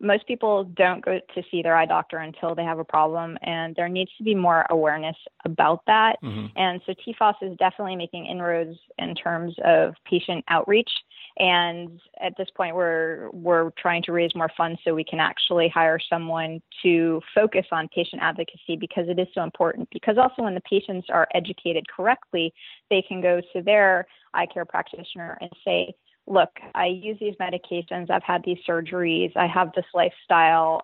Most 0.00 0.26
people 0.26 0.64
don't 0.64 1.04
go 1.04 1.20
to 1.34 1.42
see 1.50 1.62
their 1.62 1.76
eye 1.76 1.86
doctor 1.86 2.18
until 2.18 2.54
they 2.54 2.64
have 2.64 2.78
a 2.78 2.84
problem, 2.84 3.38
and 3.42 3.74
there 3.76 3.88
needs 3.88 4.10
to 4.18 4.24
be 4.24 4.34
more 4.34 4.66
awareness 4.70 5.16
about 5.44 5.82
that. 5.86 6.16
Mm-hmm. 6.22 6.46
And 6.56 6.80
so 6.86 6.92
TFOS 6.92 7.34
is 7.42 7.56
definitely 7.58 7.96
making 7.96 8.26
inroads 8.26 8.76
in 8.98 9.14
terms 9.14 9.54
of 9.64 9.94
patient 10.04 10.44
outreach 10.48 10.90
and 11.38 12.00
at 12.20 12.34
this 12.36 12.48
point 12.56 12.74
we're 12.76 13.30
we're 13.32 13.70
trying 13.78 14.02
to 14.02 14.12
raise 14.12 14.34
more 14.34 14.50
funds 14.56 14.78
so 14.84 14.94
we 14.94 15.04
can 15.04 15.20
actually 15.20 15.68
hire 15.68 15.98
someone 16.10 16.60
to 16.82 17.20
focus 17.34 17.66
on 17.72 17.88
patient 17.88 18.20
advocacy 18.22 18.76
because 18.78 19.08
it 19.08 19.18
is 19.18 19.26
so 19.34 19.42
important 19.42 19.88
because 19.92 20.18
also 20.18 20.42
when 20.42 20.54
the 20.54 20.60
patients 20.62 21.06
are 21.10 21.28
educated 21.34 21.86
correctly 21.88 22.52
they 22.90 23.02
can 23.06 23.20
go 23.20 23.40
to 23.52 23.62
their 23.62 24.06
eye 24.34 24.46
care 24.46 24.64
practitioner 24.64 25.38
and 25.40 25.50
say 25.64 25.94
look 26.26 26.50
i 26.74 26.86
use 26.86 27.16
these 27.20 27.34
medications 27.40 28.10
i've 28.10 28.22
had 28.22 28.42
these 28.44 28.58
surgeries 28.68 29.36
i 29.36 29.46
have 29.46 29.70
this 29.74 29.86
lifestyle 29.94 30.82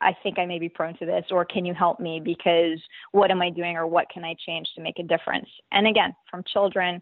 I 0.00 0.14
think 0.22 0.38
I 0.38 0.44
may 0.44 0.58
be 0.58 0.68
prone 0.68 0.96
to 0.98 1.06
this, 1.06 1.24
or 1.30 1.44
can 1.46 1.64
you 1.64 1.72
help 1.72 1.98
me? 1.98 2.20
Because 2.22 2.78
what 3.12 3.30
am 3.30 3.40
I 3.40 3.48
doing, 3.48 3.76
or 3.76 3.86
what 3.86 4.10
can 4.10 4.22
I 4.22 4.34
change 4.46 4.68
to 4.74 4.82
make 4.82 4.98
a 4.98 5.02
difference? 5.02 5.48
And 5.72 5.86
again, 5.86 6.14
from 6.30 6.44
children, 6.52 7.00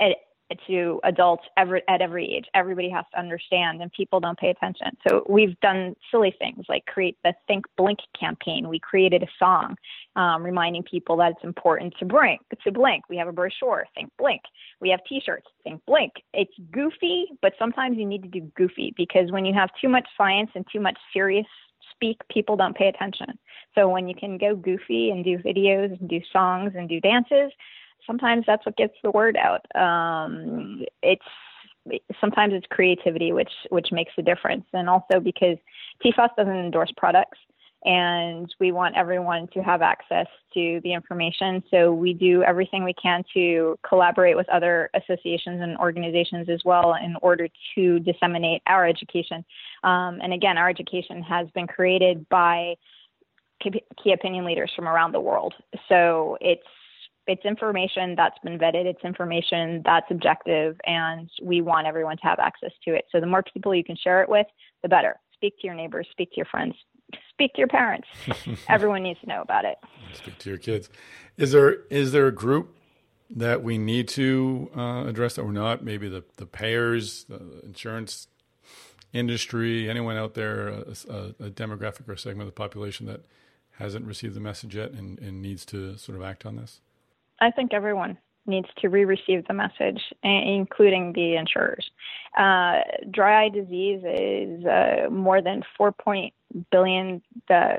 it, 0.00 0.16
to 0.66 1.00
adults 1.04 1.44
at 1.56 2.00
every 2.00 2.34
age. 2.34 2.46
Everybody 2.54 2.90
has 2.90 3.04
to 3.12 3.18
understand, 3.18 3.82
and 3.82 3.90
people 3.92 4.20
don't 4.20 4.38
pay 4.38 4.50
attention. 4.50 4.88
So 5.08 5.24
we've 5.28 5.58
done 5.60 5.94
silly 6.10 6.34
things 6.38 6.64
like 6.68 6.84
create 6.86 7.16
the 7.24 7.34
Think 7.46 7.64
Blink 7.76 7.98
campaign. 8.18 8.68
We 8.68 8.78
created 8.78 9.22
a 9.22 9.28
song 9.38 9.76
um, 10.16 10.42
reminding 10.42 10.84
people 10.84 11.16
that 11.18 11.32
it's 11.32 11.44
important 11.44 11.94
to 11.98 12.04
blink. 12.04 12.40
To 12.64 12.72
blink, 12.72 13.08
we 13.08 13.16
have 13.16 13.28
a 13.28 13.32
brochure. 13.32 13.84
Think 13.94 14.10
Blink. 14.18 14.42
We 14.80 14.90
have 14.90 15.00
T-shirts. 15.08 15.46
Think 15.62 15.82
Blink. 15.86 16.12
It's 16.32 16.54
goofy, 16.70 17.26
but 17.42 17.54
sometimes 17.58 17.96
you 17.98 18.06
need 18.06 18.22
to 18.22 18.28
do 18.28 18.40
goofy 18.56 18.94
because 18.96 19.32
when 19.32 19.44
you 19.44 19.54
have 19.54 19.70
too 19.80 19.88
much 19.88 20.06
science 20.16 20.50
and 20.54 20.64
too 20.72 20.80
much 20.80 20.98
serious 21.12 21.46
speak, 21.90 22.20
people 22.28 22.56
don't 22.56 22.76
pay 22.76 22.88
attention. 22.88 23.38
So 23.74 23.88
when 23.88 24.08
you 24.08 24.14
can 24.14 24.38
go 24.38 24.54
goofy 24.54 25.10
and 25.10 25.24
do 25.24 25.38
videos 25.38 25.98
and 25.98 26.08
do 26.08 26.20
songs 26.32 26.72
and 26.76 26.88
do 26.88 27.00
dances, 27.00 27.52
sometimes 28.06 28.44
that's 28.46 28.64
what 28.66 28.76
gets 28.76 28.94
the 29.02 29.10
word 29.10 29.36
out. 29.36 29.64
Um, 29.74 30.84
it's 31.02 31.24
sometimes 32.20 32.54
it's 32.54 32.66
creativity 32.70 33.32
which 33.32 33.52
which 33.70 33.92
makes 33.92 34.12
a 34.18 34.22
difference, 34.22 34.64
and 34.72 34.88
also 34.88 35.20
because 35.20 35.58
TFOS 36.04 36.34
doesn't 36.36 36.56
endorse 36.56 36.92
products, 36.96 37.38
and 37.84 38.52
we 38.58 38.72
want 38.72 38.96
everyone 38.96 39.48
to 39.48 39.60
have 39.60 39.82
access 39.82 40.26
to 40.54 40.80
the 40.82 40.92
information. 40.92 41.62
So 41.70 41.92
we 41.92 42.14
do 42.14 42.42
everything 42.42 42.84
we 42.84 42.94
can 42.94 43.22
to 43.34 43.78
collaborate 43.86 44.36
with 44.36 44.48
other 44.48 44.90
associations 44.94 45.60
and 45.60 45.76
organizations 45.78 46.48
as 46.48 46.62
well 46.64 46.94
in 46.94 47.16
order 47.20 47.48
to 47.74 47.98
disseminate 48.00 48.62
our 48.66 48.86
education. 48.86 49.44
Um, 49.82 50.20
and 50.22 50.32
again, 50.32 50.56
our 50.56 50.68
education 50.68 51.22
has 51.22 51.48
been 51.54 51.66
created 51.66 52.26
by 52.30 52.74
key 53.62 54.12
opinion 54.12 54.44
leaders 54.44 54.72
from 54.74 54.88
around 54.88 55.12
the 55.12 55.20
world. 55.20 55.54
So 55.88 56.36
it's 56.40 56.62
it's 57.26 57.44
information 57.44 58.14
that's 58.16 58.38
been 58.44 58.58
vetted, 58.58 58.86
it's 58.86 59.02
information 59.04 59.82
that's 59.84 60.06
objective, 60.10 60.76
and 60.84 61.30
we 61.42 61.60
want 61.60 61.86
everyone 61.86 62.16
to 62.18 62.22
have 62.24 62.38
access 62.38 62.72
to 62.84 62.94
it. 62.94 63.06
So 63.10 63.20
the 63.20 63.26
more 63.26 63.42
people 63.42 63.74
you 63.74 63.84
can 63.84 63.96
share 63.96 64.22
it 64.22 64.28
with, 64.28 64.46
the 64.82 64.88
better. 64.88 65.16
Speak 65.34 65.58
to 65.60 65.66
your 65.66 65.74
neighbors, 65.74 66.06
speak 66.10 66.30
to 66.30 66.36
your 66.36 66.46
friends, 66.46 66.74
speak 67.30 67.52
to 67.54 67.58
your 67.58 67.68
parents. 67.68 68.08
Everyone 68.68 69.02
needs 69.02 69.20
to 69.20 69.26
know 69.26 69.42
about 69.42 69.64
it. 69.64 69.78
Speak 70.14 70.38
to 70.38 70.50
your 70.50 70.58
kids. 70.58 70.88
Is 71.36 71.52
there 71.52 71.82
is 71.90 72.12
there 72.12 72.26
a 72.26 72.32
group 72.32 72.76
that 73.30 73.62
we 73.62 73.78
need 73.78 74.08
to 74.08 74.70
uh, 74.76 75.06
address 75.06 75.34
that 75.36 75.44
we're 75.44 75.52
not? 75.52 75.82
Maybe 75.82 76.08
the 76.08 76.24
the 76.36 76.46
payers, 76.46 77.24
the 77.24 77.60
insurance 77.64 78.28
industry, 79.12 79.88
anyone 79.88 80.16
out 80.16 80.34
there, 80.34 80.68
a, 80.68 81.34
a, 81.38 81.50
demographic 81.50 82.08
or 82.08 82.16
segment 82.16 82.48
of 82.48 82.54
the 82.54 82.58
population 82.58 83.06
that 83.06 83.24
hasn't 83.78 84.04
received 84.04 84.34
the 84.34 84.40
message 84.40 84.74
yet 84.74 84.90
and, 84.90 85.20
and 85.20 85.40
needs 85.40 85.64
to 85.64 85.96
sort 85.96 86.18
of 86.18 86.24
act 86.24 86.44
on 86.44 86.56
this? 86.56 86.80
I 87.40 87.50
think 87.50 87.72
everyone 87.72 88.18
needs 88.46 88.68
to 88.78 88.88
re-receive 88.88 89.46
the 89.46 89.54
message, 89.54 90.02
including 90.22 91.12
the 91.14 91.36
insurers. 91.36 91.90
Uh, 92.36 92.80
dry 93.10 93.44
eye 93.44 93.48
disease 93.48 94.02
is 94.04 94.64
uh, 94.66 95.08
more 95.10 95.40
than 95.40 95.62
four 95.76 95.92
point 95.92 96.34
billion, 96.70 97.22
uh, 97.50 97.76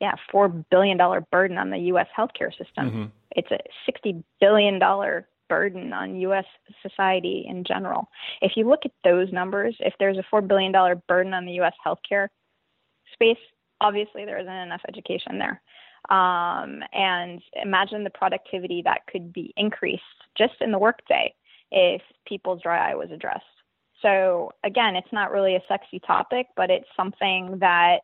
yeah, 0.00 0.14
four 0.30 0.48
billion 0.48 0.96
dollar 0.96 1.20
burden 1.20 1.58
on 1.58 1.70
the 1.70 1.78
U.S. 1.78 2.08
healthcare 2.16 2.50
system. 2.50 2.90
Mm-hmm. 2.90 3.04
It's 3.32 3.50
a 3.50 3.58
sixty 3.86 4.22
billion 4.40 4.78
dollar 4.78 5.28
burden 5.48 5.92
on 5.92 6.16
U.S. 6.20 6.46
society 6.80 7.44
in 7.46 7.64
general. 7.64 8.08
If 8.40 8.52
you 8.56 8.66
look 8.66 8.80
at 8.84 8.92
those 9.04 9.30
numbers, 9.32 9.76
if 9.80 9.92
there's 9.98 10.16
a 10.16 10.24
four 10.30 10.40
billion 10.40 10.72
dollar 10.72 10.96
burden 11.08 11.34
on 11.34 11.44
the 11.44 11.52
U.S. 11.52 11.74
healthcare 11.86 12.28
space, 13.12 13.36
obviously 13.80 14.24
there 14.24 14.38
isn't 14.38 14.52
enough 14.52 14.80
education 14.88 15.38
there. 15.38 15.60
Um, 16.10 16.82
and 16.92 17.40
imagine 17.62 18.04
the 18.04 18.10
productivity 18.10 18.82
that 18.84 19.06
could 19.06 19.32
be 19.32 19.52
increased 19.56 20.02
just 20.36 20.54
in 20.60 20.72
the 20.72 20.78
workday 20.78 21.34
if 21.70 22.02
people's 22.26 22.62
dry 22.62 22.90
eye 22.90 22.94
was 22.94 23.10
addressed. 23.10 23.44
So 24.02 24.50
again, 24.64 24.96
it's 24.96 25.12
not 25.12 25.30
really 25.30 25.54
a 25.54 25.62
sexy 25.68 26.00
topic, 26.00 26.48
but 26.56 26.70
it's 26.70 26.88
something 26.96 27.58
that 27.60 28.00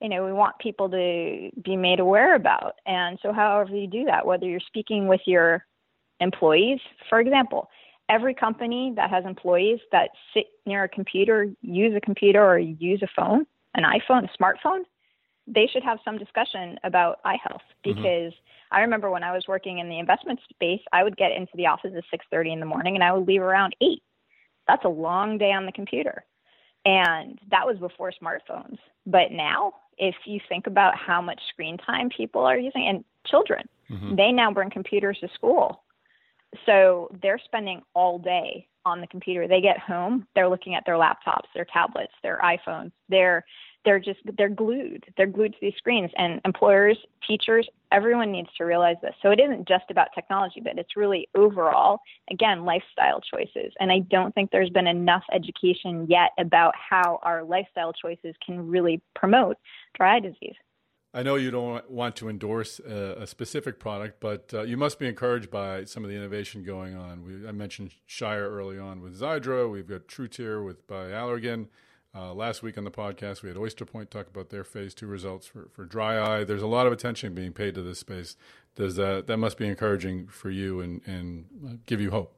you 0.00 0.08
know 0.08 0.24
we 0.24 0.32
want 0.32 0.58
people 0.58 0.88
to 0.90 1.50
be 1.62 1.76
made 1.76 2.00
aware 2.00 2.34
about. 2.34 2.74
And 2.86 3.18
so, 3.22 3.32
however 3.32 3.74
you 3.74 3.88
do 3.88 4.04
that, 4.04 4.24
whether 4.24 4.46
you're 4.46 4.60
speaking 4.60 5.08
with 5.08 5.20
your 5.26 5.66
employees, 6.20 6.78
for 7.08 7.20
example, 7.20 7.68
every 8.08 8.34
company 8.34 8.92
that 8.96 9.10
has 9.10 9.24
employees 9.24 9.80
that 9.90 10.10
sit 10.32 10.46
near 10.64 10.84
a 10.84 10.88
computer, 10.88 11.48
use 11.60 11.94
a 11.96 12.00
computer, 12.00 12.44
or 12.44 12.58
use 12.58 13.02
a 13.02 13.08
phone, 13.16 13.44
an 13.74 13.84
iPhone, 13.84 14.28
a 14.28 14.42
smartphone, 14.42 14.82
they 15.46 15.68
should 15.72 15.82
have 15.82 15.98
some 16.04 16.18
discussion 16.18 16.78
about 16.84 17.20
eye 17.24 17.38
health 17.42 17.62
mm-hmm. 17.84 17.94
because 17.94 18.32
mm-hmm. 18.32 18.74
I 18.74 18.80
remember 18.80 19.10
when 19.10 19.24
I 19.24 19.32
was 19.32 19.44
working 19.48 19.78
in 19.78 19.88
the 19.88 19.98
investment 19.98 20.40
space, 20.50 20.80
I 20.92 21.02
would 21.02 21.16
get 21.16 21.32
into 21.32 21.52
the 21.54 21.66
office 21.66 21.92
at 21.96 22.04
6:30 22.32 22.52
in 22.52 22.60
the 22.60 22.66
morning 22.66 22.94
and 22.94 23.04
I 23.04 23.12
would 23.12 23.26
leave 23.26 23.42
around 23.42 23.74
8. 23.80 24.02
That's 24.68 24.84
a 24.84 24.88
long 24.88 25.38
day 25.38 25.52
on 25.52 25.66
the 25.66 25.72
computer. 25.72 26.24
And 26.84 27.38
that 27.50 27.66
was 27.66 27.78
before 27.78 28.12
smartphones. 28.20 28.78
But 29.06 29.30
now, 29.30 29.74
if 29.98 30.14
you 30.24 30.40
think 30.48 30.66
about 30.66 30.96
how 30.96 31.20
much 31.20 31.40
screen 31.48 31.76
time 31.78 32.08
people 32.08 32.42
are 32.42 32.58
using 32.58 32.86
and 32.88 33.04
children, 33.26 33.68
mm-hmm. 33.90 34.16
they 34.16 34.32
now 34.32 34.52
bring 34.52 34.70
computers 34.70 35.18
to 35.20 35.28
school. 35.34 35.82
So 36.66 37.10
they're 37.22 37.40
spending 37.44 37.82
all 37.94 38.18
day 38.18 38.66
on 38.84 39.00
the 39.00 39.06
computer. 39.06 39.46
They 39.46 39.60
get 39.60 39.78
home, 39.78 40.26
they're 40.34 40.48
looking 40.48 40.74
at 40.74 40.84
their 40.84 40.96
laptops, 40.96 41.46
their 41.54 41.66
tablets, 41.72 42.12
their 42.22 42.40
iPhones. 42.42 42.92
They're 43.08 43.44
they're 43.84 44.00
just 44.00 44.20
they're 44.36 44.48
glued 44.48 45.04
they're 45.16 45.26
glued 45.26 45.52
to 45.52 45.58
these 45.60 45.74
screens 45.76 46.10
and 46.16 46.40
employers 46.44 46.98
teachers 47.26 47.68
everyone 47.90 48.32
needs 48.32 48.48
to 48.56 48.64
realize 48.64 48.96
this 49.02 49.14
so 49.22 49.30
it 49.30 49.40
isn't 49.40 49.66
just 49.66 49.84
about 49.90 50.08
technology 50.14 50.60
but 50.62 50.78
it's 50.78 50.96
really 50.96 51.28
overall 51.34 52.00
again 52.30 52.64
lifestyle 52.64 53.20
choices 53.20 53.72
and 53.80 53.90
i 53.90 53.98
don't 54.10 54.34
think 54.34 54.50
there's 54.50 54.70
been 54.70 54.86
enough 54.86 55.24
education 55.32 56.06
yet 56.08 56.30
about 56.38 56.74
how 56.76 57.18
our 57.22 57.42
lifestyle 57.44 57.92
choices 57.92 58.34
can 58.44 58.68
really 58.68 59.00
promote 59.14 59.56
dry 59.94 60.16
eye 60.16 60.20
disease 60.20 60.54
I 61.14 61.22
know 61.22 61.34
you 61.34 61.50
don't 61.50 61.90
want 61.90 62.16
to 62.16 62.30
endorse 62.30 62.78
a, 62.80 63.26
specific 63.26 63.78
product, 63.78 64.18
but 64.18 64.50
uh, 64.54 64.62
you 64.62 64.78
must 64.78 64.98
be 64.98 65.06
encouraged 65.06 65.50
by 65.50 65.84
some 65.84 66.04
of 66.04 66.10
the 66.10 66.16
innovation 66.16 66.64
going 66.64 66.96
on. 66.96 67.22
We, 67.22 67.46
I 67.46 67.52
mentioned 67.52 67.92
Shire 68.06 68.48
early 68.48 68.78
on 68.78 69.02
with 69.02 69.20
Xiidra. 69.20 69.70
We've 69.70 69.86
got 69.86 70.08
TruTear 70.08 70.64
with 70.64 70.86
by 70.86 71.08
Allergan. 71.08 71.66
Uh, 72.14 72.34
last 72.34 72.62
week 72.62 72.76
on 72.76 72.84
the 72.84 72.90
podcast, 72.90 73.42
we 73.42 73.48
had 73.48 73.56
Oyster 73.56 73.86
Point 73.86 74.10
talk 74.10 74.26
about 74.26 74.50
their 74.50 74.64
phase 74.64 74.92
two 74.92 75.06
results 75.06 75.46
for, 75.46 75.68
for 75.72 75.86
dry 75.86 76.20
eye. 76.20 76.44
There's 76.44 76.62
a 76.62 76.66
lot 76.66 76.86
of 76.86 76.92
attention 76.92 77.32
being 77.32 77.52
paid 77.52 77.74
to 77.74 77.82
this 77.82 78.00
space. 78.00 78.36
Does 78.74 78.96
that 78.96 79.26
that 79.28 79.38
must 79.38 79.56
be 79.56 79.66
encouraging 79.66 80.26
for 80.26 80.50
you 80.50 80.80
and 80.80 81.00
and 81.06 81.46
uh, 81.66 81.72
give 81.86 82.02
you 82.02 82.10
hope? 82.10 82.34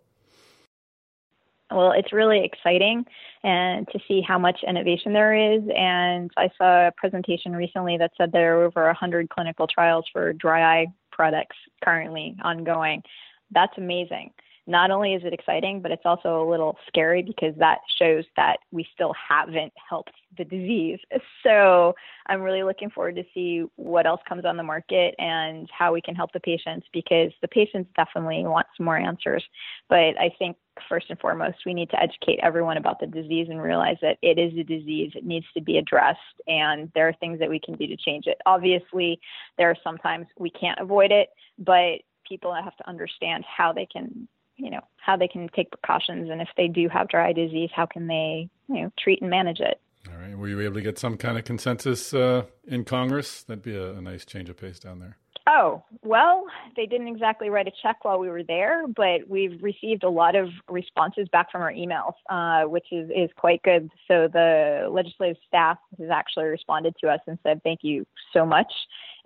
Well, 1.73 1.91
it's 1.91 2.13
really 2.13 2.45
exciting 2.45 3.05
and 3.43 3.89
to 3.89 3.99
see 4.07 4.21
how 4.21 4.39
much 4.39 4.61
innovation 4.67 5.13
there 5.13 5.35
is. 5.35 5.63
And 5.77 6.31
I 6.37 6.51
saw 6.57 6.89
a 6.89 6.93
presentation 6.93 7.57
recently 7.57 7.97
that 7.99 8.13
said 8.17 8.31
there 8.31 8.61
are 8.61 8.65
over 8.65 8.85
100 8.85 9.29
clinical 9.29 9.67
trials 9.67 10.05
for 10.13 10.33
dry 10.33 10.83
eye 10.83 10.87
products 11.11 11.57
currently 11.83 12.37
ongoing. 12.45 13.03
That's 13.51 13.77
amazing 13.77 14.31
not 14.67 14.91
only 14.91 15.15
is 15.15 15.23
it 15.25 15.33
exciting, 15.35 15.81
but 15.81 15.91
it's 15.91 16.07
also 16.07 16.43
a 16.43 16.49
little 16.49 16.79
scary 16.87 17.23
because 17.23 17.55
that 17.59 17.79
shows 17.99 18.25
that 18.37 18.59
we 18.71 18.87
still 18.95 19.15
haven't 19.29 19.73
helped 19.89 20.13
the 20.37 20.45
disease. 20.45 20.99
So 21.43 21.95
I'm 22.27 22.41
really 22.41 22.63
looking 22.63 22.89
forward 22.89 23.17
to 23.17 23.25
see 23.35 23.65
what 23.77 24.07
else 24.07 24.23
comes 24.27 24.47
on 24.47 24.57
the 24.57 24.63
market 24.63 25.15
and 25.19 25.69
how 25.71 25.93
we 25.93 26.01
can 26.01 26.15
help 26.15 26.33
the 26.33 26.41
patients 26.41 26.87
because 26.91 27.33
the 27.43 27.49
patients 27.49 27.91
definitely 27.95 28.45
want 28.45 28.67
some 28.77 28.87
more 28.87 28.97
answers. 28.97 29.45
But 29.91 30.19
I 30.19 30.31
think 30.39 30.57
first 30.89 31.07
and 31.11 31.19
foremost, 31.19 31.59
we 31.67 31.75
need 31.75 31.91
to 31.91 32.03
educate 32.03 32.41
everyone 32.43 32.79
about 32.79 32.99
the 32.99 33.07
disease 33.07 33.49
and 33.51 33.63
realize 33.63 33.99
that 34.01 34.17
it 34.23 34.39
is 34.39 34.59
a 34.59 34.65
disease. 34.65 35.13
It 35.15 35.27
needs 35.27 35.47
to 35.55 35.61
be 35.61 35.77
addressed, 35.77 36.19
and 36.47 36.91
there 36.95 37.09
are 37.09 37.15
things 37.21 37.39
that 37.41 37.51
we 37.51 37.61
can 37.61 37.75
do 37.75 37.87
to 37.87 37.97
change 37.97 38.27
it. 38.27 38.39
Obviously, 38.47 39.21
there 39.59 39.69
are 39.69 39.77
sometimes 39.85 40.27
we 40.39 40.51
can't 40.51 40.81
avoid 40.81 41.13
it, 41.13 41.29
but 41.59 42.01
people 42.27 42.55
have 42.55 42.77
to 42.77 42.89
understand 42.89 43.45
how 43.45 43.73
they 43.73 43.87
can 43.87 44.27
you 44.57 44.71
know 44.71 44.81
how 44.97 45.17
they 45.17 45.29
can 45.29 45.49
take 45.55 45.71
precautions 45.71 46.31
and 46.31 46.41
if 46.41 46.49
they 46.57 46.69
do 46.69 46.89
have 46.89 47.09
dry 47.09 47.29
eye 47.29 47.33
disease 47.33 47.71
how 47.75 47.87
can 47.87 48.07
they 48.07 48.49
you 48.69 48.83
know 48.83 48.93
treat 48.99 49.21
and 49.21 49.31
manage 49.31 49.61
it? 49.61 49.81
All 50.11 50.19
right. 50.19 50.37
Were 50.37 50.49
you 50.49 50.61
able 50.61 50.75
to 50.75 50.83
get 50.83 50.99
some 50.99 51.17
kind 51.17 51.39
of 51.39 51.45
consensus 51.45 52.13
uh, 52.13 52.45
in 52.67 52.85
congress? 52.85 53.43
That'd 53.43 53.63
be 53.63 53.75
a, 53.75 53.95
a, 53.95 54.03
nice 54.03 54.27
change 54.27 54.51
of 54.51 54.59
pace 54.59 54.79
down 54.79 54.99
there. 54.99 55.17
Oh 55.47 55.83
well 56.03 56.47
they 56.77 56.87
didn't 56.87 57.09
exactly 57.09 57.51
write 57.51 57.69
a 57.69 57.73
check 57.83 58.05
while 58.05 58.19
we 58.19 58.29
were 58.29 58.43
there 58.43 58.87
but 58.89 59.29
we've 59.29 59.63
received 59.63 60.03
a 60.03 60.09
lot 60.09 60.35
of 60.35 60.49
responses 60.71 61.29
back 61.31 61.51
from 61.53 61.61
our 61.61 61.73
emails 61.73 62.15
uh, 62.31 62.67
which 62.69 62.87
is, 62.93 63.11
is 63.11 63.31
quite 63.37 63.63
good. 63.63 63.91
So 64.09 64.29
the 64.33 64.89
legislative 64.91 65.37
staff 65.47 65.79
has 65.99 66.09
actually 66.11 66.47
responded 66.47 66.95
to 67.03 67.09
us 67.09 67.21
and 67.27 67.39
said 67.43 67.63
thank 67.63 67.81
you 67.83 68.07
so 68.33 68.47
much 68.47 68.73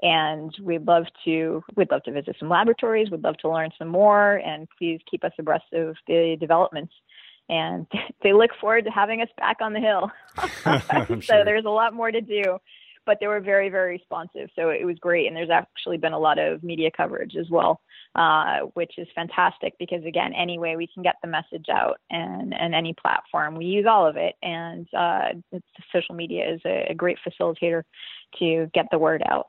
and 0.03 0.55
we'd 0.63 0.87
love 0.87 1.05
to 1.25 1.63
we'd 1.77 1.91
love 1.91 2.03
to 2.05 2.13
visit 2.13 2.37
some 2.39 2.49
laboratories. 2.49 3.11
We'd 3.11 3.25
love 3.25 3.37
to 3.39 3.51
learn 3.51 3.71
some 3.79 3.89
more. 3.89 4.37
And 4.37 4.69
please 4.79 5.01
keep 5.11 5.25
us 5.25 5.33
abreast 5.39 5.73
of 5.73 5.97
the 6.07 6.37
developments. 6.39 6.93
And 7.49 7.87
they 8.23 8.33
look 8.33 8.51
forward 8.61 8.85
to 8.85 8.91
having 8.91 9.23
us 9.23 9.29
back 9.37 9.59
on 9.61 9.73
the 9.73 9.81
hill. 9.81 10.11
So 11.09 11.21
sure. 11.21 11.45
there's 11.45 11.65
a 11.65 11.71
lot 11.71 11.95
more 11.95 12.11
to 12.11 12.21
do. 12.21 12.59
But 13.07 13.19
they 13.21 13.27
were 13.27 13.41
very 13.41 13.71
very 13.71 13.93
responsive. 13.93 14.51
So 14.55 14.69
it 14.71 14.85
was 14.85 14.99
great. 14.99 15.27
And 15.27 15.37
there's 15.37 15.51
actually 15.51 15.99
been 15.99 16.13
a 16.13 16.19
lot 16.19 16.39
of 16.39 16.63
media 16.63 16.91
coverage 16.95 17.37
as 17.37 17.49
well 17.51 17.81
uh, 18.15 18.61
which 18.75 18.93
is 18.99 19.07
fantastic 19.15 19.75
because 19.79 20.05
again 20.05 20.33
any 20.35 20.59
way 20.59 20.77
we 20.77 20.89
can 20.93 21.03
get 21.03 21.17
the 21.23 21.29
message 21.29 21.67
out 21.73 21.99
and, 22.11 22.53
and 22.53 22.75
any 22.75 22.95
platform 22.95 23.55
we 23.55 23.67
use 23.67 23.87
all 23.89 24.07
of 24.07 24.17
it. 24.17 24.35
And 24.43 24.89
uh, 24.97 25.59
social 25.93 26.15
media 26.15 26.55
is 26.55 26.61
a, 26.65 26.89
a 26.91 26.95
great 26.95 27.19
facilitator 27.27 27.83
to 28.39 28.69
get 28.75 28.87
the 28.91 28.99
word 28.99 29.23
out 29.27 29.49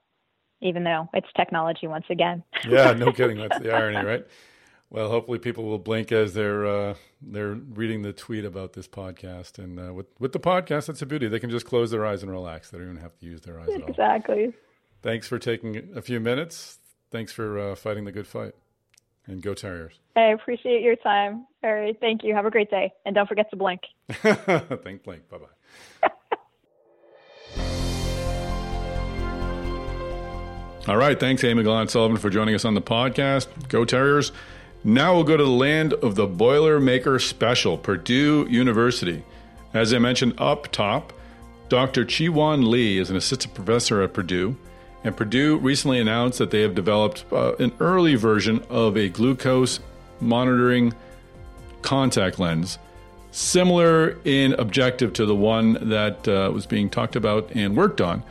even 0.61 0.83
though 0.83 1.09
it's 1.13 1.27
technology 1.35 1.87
once 1.87 2.05
again. 2.09 2.43
yeah, 2.67 2.93
no 2.93 3.11
kidding. 3.11 3.37
That's 3.37 3.59
the 3.59 3.73
irony, 3.73 4.05
right? 4.05 4.25
Well, 4.91 5.09
hopefully 5.09 5.37
people 5.37 5.65
will 5.65 5.77
blink 5.77 6.11
as 6.11 6.33
they're 6.33 6.65
uh, 6.65 6.95
they're 7.21 7.53
reading 7.53 8.01
the 8.01 8.13
tweet 8.13 8.43
about 8.43 8.73
this 8.73 8.87
podcast. 8.87 9.59
And 9.59 9.79
uh, 9.79 9.93
with 9.93 10.07
with 10.19 10.31
the 10.31 10.39
podcast, 10.39 10.87
that's 10.87 11.01
a 11.01 11.05
beauty. 11.05 11.27
They 11.27 11.39
can 11.39 11.51
just 11.51 11.65
close 11.65 11.91
their 11.91 12.05
eyes 12.05 12.23
and 12.23 12.31
relax. 12.31 12.71
They 12.71 12.79
don't 12.79 12.89
even 12.89 13.01
have 13.01 13.17
to 13.19 13.25
use 13.25 13.41
their 13.41 13.59
eyes 13.59 13.69
at 13.69 13.83
all. 13.83 13.89
Exactly. 13.89 14.53
Thanks 15.01 15.27
for 15.27 15.37
taking 15.37 15.91
a 15.95 16.01
few 16.01 16.19
minutes. 16.19 16.79
Thanks 17.11 17.31
for 17.31 17.59
uh, 17.59 17.75
fighting 17.75 18.05
the 18.05 18.11
good 18.11 18.27
fight. 18.27 18.53
And 19.27 19.43
go 19.43 19.53
Terriers. 19.53 19.99
I 20.15 20.31
appreciate 20.31 20.81
your 20.81 20.95
time. 20.95 21.45
All 21.63 21.73
right. 21.73 21.95
Thank 21.99 22.23
you. 22.23 22.33
Have 22.33 22.47
a 22.47 22.51
great 22.51 22.71
day. 22.71 22.91
And 23.05 23.13
don't 23.13 23.27
forget 23.27 23.49
to 23.51 23.55
blink. 23.55 23.81
Think 24.09 25.03
blink. 25.03 25.29
Bye 25.29 25.37
bye. 25.37 26.07
All 30.89 30.97
right. 30.97 31.19
Thanks, 31.19 31.43
Amy 31.43 31.61
Gallant 31.61 31.91
Sullivan, 31.91 32.17
for 32.17 32.31
joining 32.31 32.55
us 32.55 32.65
on 32.65 32.73
the 32.73 32.81
podcast. 32.81 33.45
Go 33.67 33.85
Terriers. 33.85 34.31
Now 34.83 35.13
we'll 35.13 35.23
go 35.23 35.37
to 35.37 35.43
the 35.43 35.49
land 35.51 35.93
of 35.93 36.15
the 36.15 36.25
Boilermaker 36.25 37.21
Special, 37.21 37.77
Purdue 37.77 38.47
University. 38.49 39.23
As 39.71 39.93
I 39.93 39.99
mentioned 39.99 40.33
up 40.39 40.71
top, 40.71 41.13
Dr. 41.67 42.05
Chi-Hwan 42.05 42.71
Lee 42.71 42.97
is 42.97 43.11
an 43.11 43.15
assistant 43.17 43.53
professor 43.53 44.01
at 44.01 44.15
Purdue, 44.15 44.57
and 45.03 45.15
Purdue 45.15 45.59
recently 45.59 45.99
announced 45.99 46.39
that 46.39 46.49
they 46.49 46.61
have 46.61 46.73
developed 46.73 47.23
uh, 47.31 47.53
an 47.59 47.71
early 47.79 48.15
version 48.15 48.63
of 48.67 48.97
a 48.97 49.09
glucose 49.09 49.79
monitoring 50.19 50.95
contact 51.83 52.39
lens, 52.39 52.79
similar 53.29 54.17
in 54.25 54.53
objective 54.53 55.13
to 55.13 55.27
the 55.27 55.35
one 55.35 55.89
that 55.89 56.27
uh, 56.27 56.49
was 56.51 56.65
being 56.65 56.89
talked 56.89 57.15
about 57.15 57.51
and 57.51 57.77
worked 57.77 58.01
on 58.01 58.23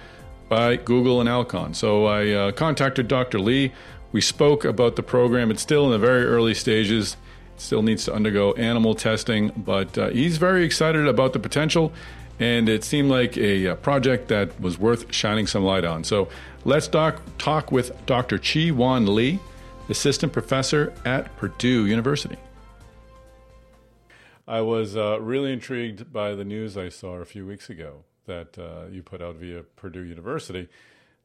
by 0.48 0.76
Google 0.76 1.20
and 1.20 1.28
Alcon. 1.28 1.74
So 1.74 2.06
I 2.06 2.30
uh, 2.30 2.52
contacted 2.52 3.08
Dr. 3.08 3.38
Lee. 3.38 3.72
We 4.12 4.20
spoke 4.20 4.64
about 4.64 4.96
the 4.96 5.02
program. 5.02 5.50
It's 5.50 5.62
still 5.62 5.84
in 5.86 5.92
the 5.92 5.98
very 5.98 6.24
early 6.24 6.54
stages. 6.54 7.16
It 7.54 7.60
still 7.60 7.82
needs 7.82 8.04
to 8.06 8.14
undergo 8.14 8.54
animal 8.54 8.94
testing, 8.94 9.52
but 9.56 9.96
uh, 9.98 10.08
he's 10.08 10.38
very 10.38 10.64
excited 10.64 11.06
about 11.06 11.32
the 11.32 11.38
potential. 11.38 11.92
And 12.40 12.68
it 12.68 12.84
seemed 12.84 13.10
like 13.10 13.36
a, 13.36 13.66
a, 13.66 13.74
project 13.74 14.28
that 14.28 14.58
was 14.60 14.78
worth 14.78 15.12
shining 15.12 15.48
some 15.48 15.64
light 15.64 15.84
on. 15.84 16.04
So 16.04 16.28
let's 16.64 16.86
doc- 16.86 17.20
talk 17.36 17.72
with 17.72 17.90
Dr. 18.06 18.38
Chi-Hwan 18.38 19.12
Lee, 19.12 19.40
assistant 19.88 20.32
professor 20.32 20.92
at 21.04 21.36
Purdue 21.36 21.86
University. 21.86 22.36
I 24.46 24.60
was 24.60 24.96
uh, 24.96 25.20
really 25.20 25.52
intrigued 25.52 26.12
by 26.12 26.34
the 26.34 26.44
news 26.44 26.78
I 26.78 26.90
saw 26.90 27.16
a 27.16 27.24
few 27.24 27.44
weeks 27.44 27.68
ago 27.68 28.04
that 28.28 28.56
uh, 28.56 28.86
you 28.88 29.02
put 29.02 29.20
out 29.20 29.34
via 29.36 29.64
Purdue 29.76 30.04
University 30.04 30.68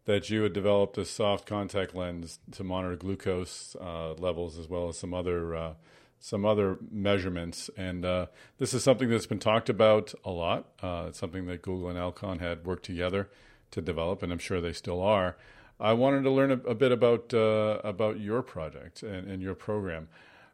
that 0.06 0.30
you 0.30 0.44
had 0.44 0.54
developed 0.54 0.98
a 0.98 1.06
soft 1.06 1.46
contact 1.46 1.96
lens 1.96 2.40
to 2.52 2.64
monitor 2.64 2.96
glucose 2.96 3.76
uh, 3.80 4.14
levels 4.14 4.58
as 4.58 4.68
well 4.68 4.90
as 4.90 4.98
some 4.98 5.14
other 5.14 5.56
uh, 5.56 5.74
some 6.20 6.46
other 6.46 6.78
measurements. 6.90 7.70
And 7.76 8.06
uh, 8.06 8.28
this 8.58 8.74
is 8.74 8.82
something 8.82 9.10
that's 9.10 9.26
been 9.26 9.40
talked 9.40 9.70
about 9.70 10.14
a 10.24 10.32
lot. 10.32 10.70
Uh, 10.82 11.06
it's 11.10 11.20
something 11.20 11.46
that 11.48 11.62
Google 11.62 11.90
and 11.90 11.98
Alcon 11.98 12.40
had 12.40 12.66
worked 12.66 12.86
together 12.86 13.30
to 13.72 13.82
develop, 13.82 14.24
and 14.24 14.32
I'm 14.32 14.40
sure 14.40 14.62
they 14.62 14.72
still 14.72 15.02
are. 15.02 15.36
I 15.80 15.92
wanted 15.94 16.24
to 16.24 16.30
learn 16.30 16.52
a, 16.52 16.58
a 16.60 16.76
bit 16.76 16.92
about 16.92 17.34
uh, 17.34 17.82
about 17.84 18.20
your 18.20 18.42
project 18.42 19.04
and, 19.04 19.30
and, 19.30 19.42
your 19.42 19.56
program. 19.56 20.08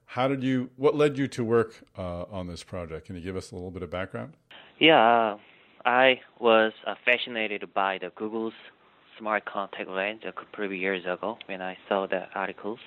How 0.05 0.27
did 0.27 0.43
you? 0.43 0.71
What 0.75 0.95
led 0.95 1.17
you 1.17 1.27
to 1.27 1.43
work 1.43 1.83
uh, 1.97 2.23
on 2.23 2.47
this 2.47 2.63
project? 2.63 3.05
Can 3.07 3.15
you 3.15 3.21
give 3.21 3.35
us 3.35 3.51
a 3.51 3.55
little 3.55 3.71
bit 3.71 3.83
of 3.83 3.91
background? 3.91 4.33
Yeah, 4.79 5.37
I 5.85 6.19
was 6.39 6.73
uh, 6.85 6.95
fascinated 7.05 7.73
by 7.73 7.97
the 7.99 8.11
Google's 8.15 8.53
smart 9.17 9.45
contact 9.45 9.89
lens 9.89 10.21
a 10.25 10.31
couple 10.31 10.65
of 10.65 10.73
years 10.73 11.03
ago 11.05 11.37
when 11.45 11.61
I 11.61 11.77
saw 11.87 12.07
the 12.07 12.23
articles, 12.35 12.79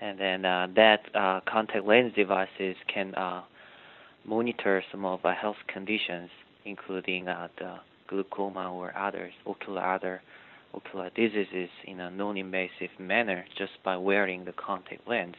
and 0.00 0.18
then 0.18 0.44
uh, 0.44 0.68
that 0.74 1.00
uh, 1.14 1.40
contact 1.50 1.84
lens 1.84 2.12
devices 2.14 2.76
can 2.92 3.14
uh, 3.14 3.42
monitor 4.24 4.82
some 4.90 5.04
of 5.04 5.20
the 5.22 5.32
health 5.32 5.56
conditions, 5.72 6.30
including 6.64 7.28
uh, 7.28 7.48
the 7.58 7.76
glaucoma 8.08 8.72
or 8.72 8.96
others, 8.96 9.32
ocular 9.46 9.82
other 9.84 10.22
ocular 10.74 11.10
diseases 11.14 11.70
in 11.86 12.00
a 12.00 12.10
non-invasive 12.10 12.90
manner 12.98 13.44
just 13.56 13.72
by 13.84 13.96
wearing 13.96 14.44
the 14.44 14.52
contact 14.52 15.06
lens. 15.08 15.34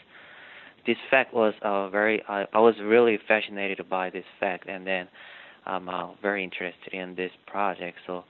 This 0.88 0.97
fact 1.10 1.34
was 1.34 1.53
uh, 1.62 1.89
very. 1.89 2.23
I, 2.27 2.45
I 2.53 2.60
was 2.60 2.75
really 2.82 3.19
fascinated 3.27 3.88
by 3.89 4.10
this 4.10 4.25
fact, 4.39 4.67
and 4.67 4.88
then 4.88 5.08
I'm 5.65 5.89
uh, 5.89 6.13
very 6.22 6.43
interested 6.43 6.93
in 6.93 7.15
this 7.15 7.32
project. 7.48 7.98
So, 8.08 8.24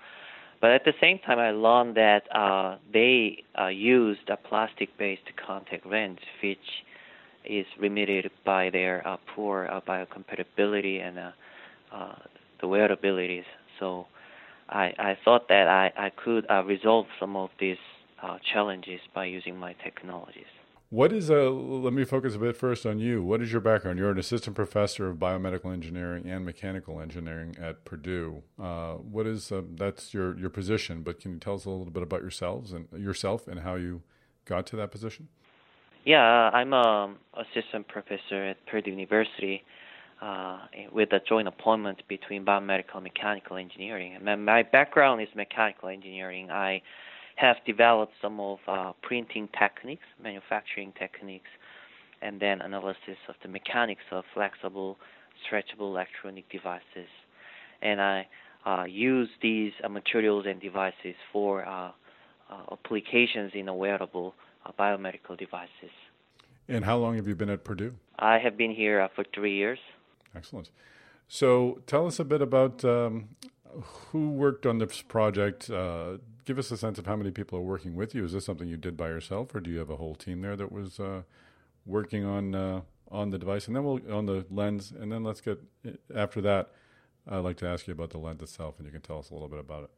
but 0.61 0.71
at 0.71 0.83
the 0.85 0.93
same 0.99 1.19
time, 1.19 1.39
I 1.39 1.51
learned 1.51 1.95
that 1.95 2.23
uh, 2.35 2.77
they 2.91 3.43
uh, 3.59 3.67
used 3.67 4.29
a 4.29 4.37
plastic-based 4.37 5.29
contact 5.45 5.85
lens, 5.85 6.19
which 6.43 6.57
is 7.45 7.65
limited 7.79 8.29
by 8.45 8.69
their 8.69 9.07
uh, 9.07 9.17
poor 9.35 9.67
uh, 9.71 9.79
biocompatibility 9.81 11.01
and 11.01 11.17
uh, 11.19 11.31
uh, 11.93 12.15
the 12.61 12.67
wearabilities. 12.67 13.45
So, 13.79 14.05
I, 14.69 14.93
I 14.99 15.17
thought 15.25 15.47
that 15.47 15.67
I, 15.67 15.91
I 15.97 16.11
could 16.11 16.45
uh, 16.49 16.63
resolve 16.63 17.07
some 17.19 17.35
of 17.35 17.49
these 17.59 17.77
uh, 18.21 18.37
challenges 18.53 18.99
by 19.15 19.25
using 19.25 19.57
my 19.57 19.73
technologies. 19.83 20.43
What 20.91 21.13
is 21.13 21.29
a? 21.29 21.49
Let 21.49 21.93
me 21.93 22.03
focus 22.03 22.33
a 22.33 22.39
bit 22.39 22.57
first 22.57 22.83
on 22.83 22.97
you. 22.97 23.21
What 23.21 23.43
is 23.43 23.51
your 23.51 23.61
background? 23.61 23.99
You're 23.99 24.09
an 24.09 24.17
assistant 24.17 24.55
professor 24.55 25.07
of 25.07 25.17
biomedical 25.17 25.71
engineering 25.71 26.27
and 26.27 26.43
mechanical 26.43 26.99
engineering 26.99 27.55
at 27.61 27.85
Purdue. 27.85 28.41
Uh, 28.59 28.93
what 28.93 29.27
is 29.27 29.51
uh, 29.51 29.61
that's 29.75 30.15
your 30.15 30.35
your 30.37 30.49
position? 30.49 31.03
But 31.03 31.19
can 31.19 31.33
you 31.33 31.37
tell 31.37 31.53
us 31.53 31.65
a 31.65 31.69
little 31.69 31.91
bit 31.91 32.01
about 32.01 32.21
yourselves 32.21 32.73
and 32.73 32.87
yourself 32.91 33.47
and 33.47 33.59
how 33.59 33.75
you 33.75 34.01
got 34.45 34.65
to 34.67 34.75
that 34.77 34.89
position? 34.89 35.27
Yeah, 36.05 36.23
I'm 36.23 36.73
an 36.73 37.17
assistant 37.35 37.87
professor 37.87 38.45
at 38.45 38.65
Purdue 38.65 38.89
University. 38.89 39.63
uh, 40.21 40.59
with 40.91 41.11
a 41.13 41.19
joint 41.27 41.47
appointment 41.47 42.01
between 42.07 42.45
biomedical 42.45 42.95
and 42.95 43.03
mechanical 43.03 43.57
engineering. 43.57 44.17
My 44.23 44.63
background 44.63 45.21
is 45.21 45.29
mechanical 45.35 45.89
engineering. 45.89 46.51
I 46.51 46.81
have 47.39 47.55
developed 47.65 48.13
some 48.21 48.39
of 48.39 48.59
uh, 48.67 48.91
printing 49.01 49.47
techniques, 49.57 50.03
manufacturing 50.21 50.91
techniques, 50.99 51.49
and 52.21 52.39
then 52.39 52.61
analysis 52.61 53.17
of 53.29 53.35
the 53.41 53.47
mechanics 53.47 54.01
of 54.11 54.25
flexible, 54.33 54.97
stretchable 55.41 55.87
electronic 55.87 56.49
devices. 56.51 57.07
And 57.81 58.01
I 58.01 58.27
uh, 58.65 58.83
use 58.83 59.29
these 59.41 59.71
uh, 59.83 59.87
materials 59.87 60.45
and 60.47 60.59
devices 60.59 61.15
for 61.31 61.65
uh, 61.65 61.91
uh, 62.51 62.73
applications 62.73 63.51
in 63.53 63.69
a 63.69 63.75
wearable 63.75 64.33
biomedical 64.77 65.37
devices. 65.37 65.93
And 66.67 66.83
how 66.83 66.97
long 66.97 67.15
have 67.15 67.27
you 67.27 67.35
been 67.35 67.49
at 67.49 67.63
Purdue? 67.63 67.95
I 68.19 68.37
have 68.37 68.57
been 68.57 68.71
here 68.71 69.07
for 69.15 69.23
three 69.33 69.55
years. 69.55 69.79
Excellent. 70.35 70.69
So 71.29 71.81
tell 71.87 72.05
us 72.05 72.19
a 72.19 72.25
bit 72.25 72.41
about 72.41 72.83
um, 72.83 73.29
who 74.11 74.31
worked 74.31 74.65
on 74.65 74.79
this 74.79 75.01
project. 75.01 75.69
Uh, 75.69 76.17
give 76.45 76.57
us 76.57 76.71
a 76.71 76.77
sense 76.77 76.97
of 76.97 77.05
how 77.05 77.15
many 77.15 77.31
people 77.31 77.57
are 77.59 77.63
working 77.63 77.95
with 77.95 78.15
you. 78.15 78.25
Is 78.25 78.33
this 78.33 78.45
something 78.45 78.67
you 78.67 78.77
did 78.77 78.97
by 78.97 79.07
yourself, 79.07 79.53
or 79.53 79.59
do 79.59 79.69
you 79.69 79.79
have 79.79 79.89
a 79.89 79.97
whole 79.97 80.15
team 80.15 80.41
there 80.41 80.55
that 80.55 80.71
was 80.71 80.99
uh, 80.99 81.23
working 81.85 82.25
on 82.25 82.55
uh, 82.55 82.81
on 83.11 83.29
the 83.29 83.37
device? 83.37 83.67
And 83.67 83.75
then 83.75 83.83
we'll 83.83 83.99
on 84.11 84.25
the 84.25 84.45
lens, 84.49 84.93
and 84.97 85.11
then 85.11 85.23
let's 85.23 85.41
get 85.41 85.59
after 86.15 86.41
that. 86.41 86.71
I'd 87.29 87.39
like 87.39 87.57
to 87.57 87.67
ask 87.67 87.87
you 87.87 87.93
about 87.93 88.09
the 88.09 88.17
lens 88.17 88.41
itself, 88.41 88.75
and 88.77 88.85
you 88.85 88.91
can 88.91 89.01
tell 89.01 89.19
us 89.19 89.29
a 89.29 89.33
little 89.33 89.49
bit 89.49 89.59
about 89.59 89.83
it. 89.83 89.89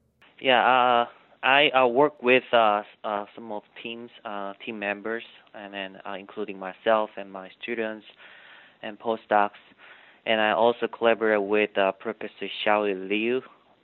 Yeah, 0.41 0.60
uh, 0.60 1.05
I 1.43 1.69
uh, 1.69 1.88
work 1.88 2.21
with 2.21 2.43
uh, 2.51 2.81
some 3.36 3.51
of 3.51 3.63
teams, 3.81 4.10
team 4.65 4.79
members, 4.79 5.23
and 5.53 5.73
then 5.73 5.97
including 6.19 6.60
myself 6.60 7.12
and 7.15 7.31
my 7.31 7.49
students 7.62 8.05
and 8.84 8.99
postdocs 8.99 9.51
and 10.25 10.39
I 10.39 10.51
also 10.51 10.88
collaborate 10.88 11.41
with 11.41 11.77
uh, 11.77 11.91
Professor 11.93 12.47
Xiaoyu 12.65 13.10
Liu 13.10 13.41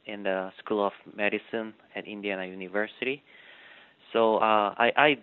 in 0.07 0.23
the 0.23 0.51
School 0.59 0.85
of 0.85 0.93
Medicine 1.15 1.73
at 1.95 2.07
Indiana 2.07 2.45
University. 2.45 3.21
So 4.13 4.37
uh, 4.37 4.73
I, 4.77 4.91
I, 4.97 5.17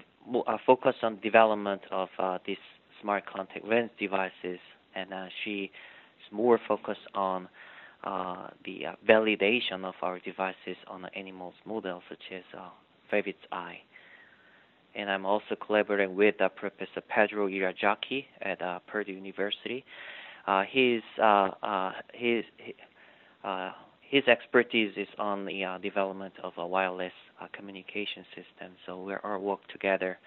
I 0.47 0.57
focus 0.67 0.95
on 1.03 1.19
development 1.21 1.83
of 1.91 2.09
uh, 2.19 2.39
these 2.47 2.59
smart 3.01 3.25
contact 3.27 3.67
lens 3.67 3.91
devices, 3.99 4.59
and 4.95 5.13
uh, 5.13 5.27
she 5.43 5.65
is 5.65 6.33
more 6.33 6.61
focused 6.69 7.07
on 7.15 7.49
uh, 8.05 8.49
the 8.65 8.87
uh, 8.87 8.93
validation 9.09 9.85
of 9.85 9.95
our 10.03 10.19
devices 10.21 10.77
on 10.87 11.07
animals 11.17 11.55
models 11.65 12.03
such 12.09 12.19
as 12.35 12.43
uh, 12.57 12.69
rabbit's 13.11 13.39
eye. 13.51 13.79
And 14.95 15.11
I'm 15.11 15.27
also 15.27 15.57
collaborating 15.67 16.15
with 16.15 16.41
uh, 16.41 16.49
Professor 16.51 17.01
Pedro 17.09 17.49
Irazoqui 17.49 18.27
at 18.43 18.63
uh, 18.63 18.79
Purdue 18.87 19.13
University 19.13 19.85
uh, 20.47 20.65
his 20.71 21.03
uh, 21.23 21.51
uh, 21.63 21.93
his 24.09 24.25
expertise 24.29 24.93
is 24.97 25.09
on 25.19 25.45
the 25.45 25.79
development 25.83 26.35
of 26.43 26.53
a 26.57 26.67
wireless 26.67 27.13
communication 27.53 28.25
system. 28.35 28.73
So 28.87 29.03
we 29.03 29.15
are 29.15 29.39
work 29.39 29.67
together 29.69 30.19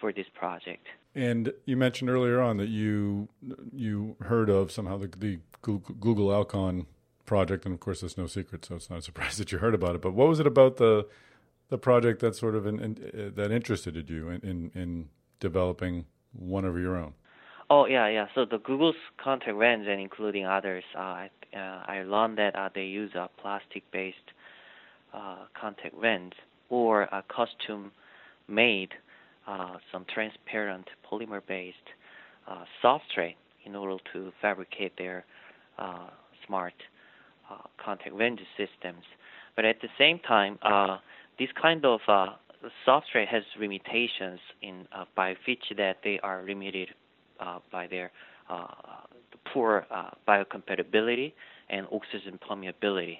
for 0.00 0.12
this 0.12 0.26
project. 0.34 0.86
And 1.14 1.52
you 1.64 1.76
mentioned 1.76 2.10
earlier 2.10 2.40
on 2.40 2.56
that 2.56 2.68
you 2.68 3.28
you 3.72 4.16
heard 4.20 4.50
of 4.50 4.72
somehow 4.72 4.98
the, 4.98 5.06
the 5.06 5.38
Google 5.62 6.32
Alcon 6.32 6.86
project, 7.24 7.64
and 7.64 7.72
of 7.72 7.80
course, 7.80 8.02
it's 8.02 8.18
no 8.18 8.26
secret, 8.26 8.64
so 8.64 8.76
it's 8.76 8.90
not 8.90 8.98
a 8.98 9.02
surprise 9.02 9.36
that 9.38 9.52
you 9.52 9.58
heard 9.58 9.74
about 9.74 9.94
it. 9.94 10.02
But 10.02 10.12
what 10.14 10.28
was 10.28 10.40
it 10.40 10.46
about 10.46 10.76
the 10.76 11.06
the 11.70 11.78
project 11.78 12.20
that 12.20 12.36
sort 12.36 12.54
of 12.54 12.66
in, 12.66 12.78
in, 12.78 13.32
that 13.36 13.50
interested 13.50 14.08
you 14.08 14.28
in, 14.28 14.40
in, 14.42 14.70
in 14.74 15.08
developing 15.40 16.04
one 16.32 16.64
of 16.64 16.78
your 16.78 16.96
own? 16.96 17.14
Oh 17.70 17.86
yeah, 17.86 18.08
yeah. 18.08 18.26
So 18.34 18.44
the 18.44 18.58
Google's 18.58 18.96
contact 19.22 19.56
lens 19.56 19.86
and 19.88 20.00
including 20.00 20.44
others, 20.44 20.84
uh, 20.96 21.00
uh, 21.00 21.28
I 21.60 22.02
learned 22.02 22.38
that 22.38 22.56
uh, 22.56 22.68
they 22.74 22.84
use 22.84 23.12
a 23.14 23.28
plastic-based 23.40 24.16
uh, 25.12 25.36
contact 25.58 25.94
lens 26.00 26.32
or 26.68 27.02
a 27.02 27.22
custom-made, 27.28 28.90
uh, 29.46 29.76
some 29.92 30.04
transparent 30.12 30.88
polymer-based 31.10 31.76
uh, 32.48 32.64
substrate 32.82 33.36
in 33.64 33.76
order 33.76 34.02
to 34.12 34.32
fabricate 34.40 34.92
their 34.98 35.24
uh, 35.78 36.08
smart 36.46 36.74
uh, 37.50 37.58
contact 37.82 38.14
lens 38.14 38.40
systems. 38.56 39.04
But 39.56 39.64
at 39.64 39.80
the 39.80 39.88
same 39.98 40.18
time, 40.18 40.58
uh, 40.62 40.98
this 41.38 41.48
kind 41.60 41.84
of 41.84 42.00
uh, 42.08 42.26
substrate 42.86 43.28
has 43.28 43.42
limitations 43.58 44.40
in 44.62 44.86
uh, 44.92 45.04
by 45.14 45.34
which 45.46 45.62
that 45.76 45.98
they 46.02 46.18
are 46.22 46.42
limited 46.44 46.88
uh, 47.40 47.58
by 47.70 47.86
their 47.86 48.10
uh, 49.54 49.86
poor 49.86 49.86
uh, 49.90 50.10
biocompatibility 50.26 51.32
and 51.70 51.86
oxygen 51.92 52.38
permeability, 52.50 53.18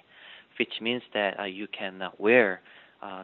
which 0.59 0.73
means 0.81 1.03
that 1.13 1.51
you 1.51 1.67
can 1.67 2.01
wear 2.17 2.61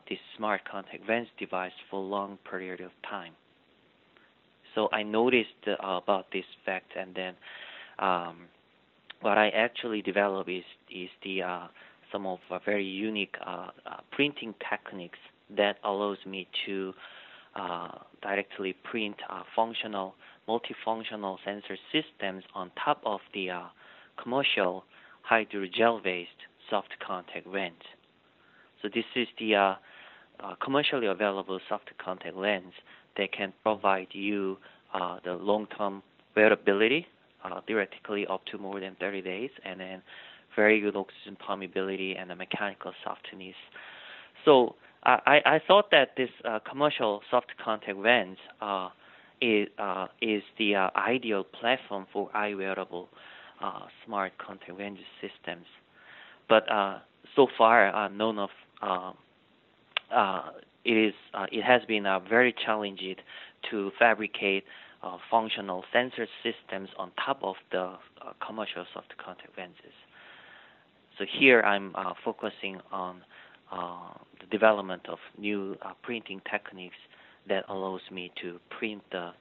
this 0.10 0.20
smart 0.38 0.62
contact 0.70 1.08
lens 1.10 1.28
device 1.40 1.72
for 1.90 1.98
a 1.98 2.06
long 2.06 2.38
period 2.50 2.82
of 2.82 2.92
time. 3.10 3.34
So 4.76 4.90
I 4.94 5.04
noticed 5.04 5.68
about 5.80 6.28
this 6.32 6.46
fact, 6.66 6.92
and 6.98 7.16
then 7.16 7.34
um, 8.00 8.48
what 9.22 9.38
I 9.38 9.50
actually 9.50 10.02
developed 10.02 10.50
is 10.50 10.64
is 10.90 11.10
the 11.24 11.44
uh, 11.44 11.68
some 12.12 12.26
of 12.26 12.40
uh, 12.50 12.60
very 12.66 12.86
unique 12.86 13.36
uh, 13.46 13.70
printing 14.12 14.54
techniques 14.70 15.20
that 15.56 15.78
allows 15.84 16.18
me 16.26 16.48
to 16.66 16.94
directly 18.22 18.74
print 18.84 19.16
functional 19.56 20.16
multifunctional 20.48 21.38
sensor 21.46 21.78
systems 21.92 22.44
on 22.54 22.72
top 22.84 23.02
of 23.06 23.20
the 23.34 23.50
uh, 23.50 23.64
commercial 24.22 24.84
hydrogel-based 25.30 26.30
soft 26.70 26.94
contact 27.06 27.48
lens. 27.48 27.84
So 28.82 28.90
this 28.94 29.06
is 29.16 29.28
the 29.40 29.56
uh, 29.56 29.76
uh, 30.40 30.56
commercially 30.64 31.08
available 31.08 31.60
soft 31.70 31.90
contact 32.04 32.36
lens 32.36 32.74
that 33.18 33.32
can 33.32 33.54
provide 33.64 34.08
you 34.12 34.58
uh, 34.94 35.20
the 35.24 35.34
long-term 35.34 36.02
wearability, 36.36 37.06
uh, 37.44 37.62
theoretically 37.68 38.26
up 38.28 38.46
to 38.46 38.58
more 38.58 38.80
than 38.80 38.96
30 39.00 39.22
days, 39.22 39.50
and 39.64 39.80
then 39.80 40.02
very 40.56 40.82
good 40.82 40.96
oxygen 40.96 41.38
permeability 41.48 42.20
and 42.20 42.30
the 42.30 42.36
mechanical 42.36 42.92
softness. 43.04 43.56
So 44.44 44.76
I, 45.04 45.42
I 45.46 45.62
thought 45.66 45.90
that 45.92 46.10
this 46.16 46.30
uh, 46.46 46.60
commercial 46.70 47.22
soft 47.32 47.54
contact 47.64 47.98
lens 47.98 48.38
is, 49.42 49.68
uh, 49.80 50.08
is 50.22 50.44
the 50.58 50.76
uh, 50.76 50.90
ideal 50.96 51.44
platform 51.44 52.06
for 52.14 52.30
eye 52.36 52.54
wearable 52.54 53.10
uh, 53.62 53.82
smart 54.06 54.34
contact 54.38 54.78
lens 54.78 55.00
systems. 55.20 55.66
But 56.48 56.72
uh, 56.72 57.00
so 57.36 57.48
far, 57.58 57.94
uh, 57.94 58.10
none 58.10 58.38
of 58.38 58.50
um, 58.82 59.16
uh, 60.14 60.50
it 60.84 60.98
is 60.98 61.14
it 61.52 61.64
has 61.64 61.82
been 61.88 62.04
very 62.28 62.54
challenging 62.66 63.16
to 63.70 63.92
fabricate 63.98 64.64
functional 65.30 65.84
sensor 65.94 66.28
systems 66.44 66.90
on 66.98 67.12
top 67.24 67.40
of 67.44 67.56
the 67.72 67.94
commercial 68.46 68.86
soft 68.94 69.16
contact 69.24 69.58
lenses. 69.58 69.94
So 71.18 71.26
here 71.40 71.62
I'm 71.62 71.94
focusing 72.26 72.82
on 72.92 73.22
the 73.72 74.48
development 74.50 75.08
of 75.08 75.20
new 75.38 75.78
printing 76.04 76.42
techniques 76.50 76.96
that 77.48 77.66
allows 77.70 78.02
me 78.12 78.32
to 78.42 78.60
print 78.70 79.02
the 79.12 79.32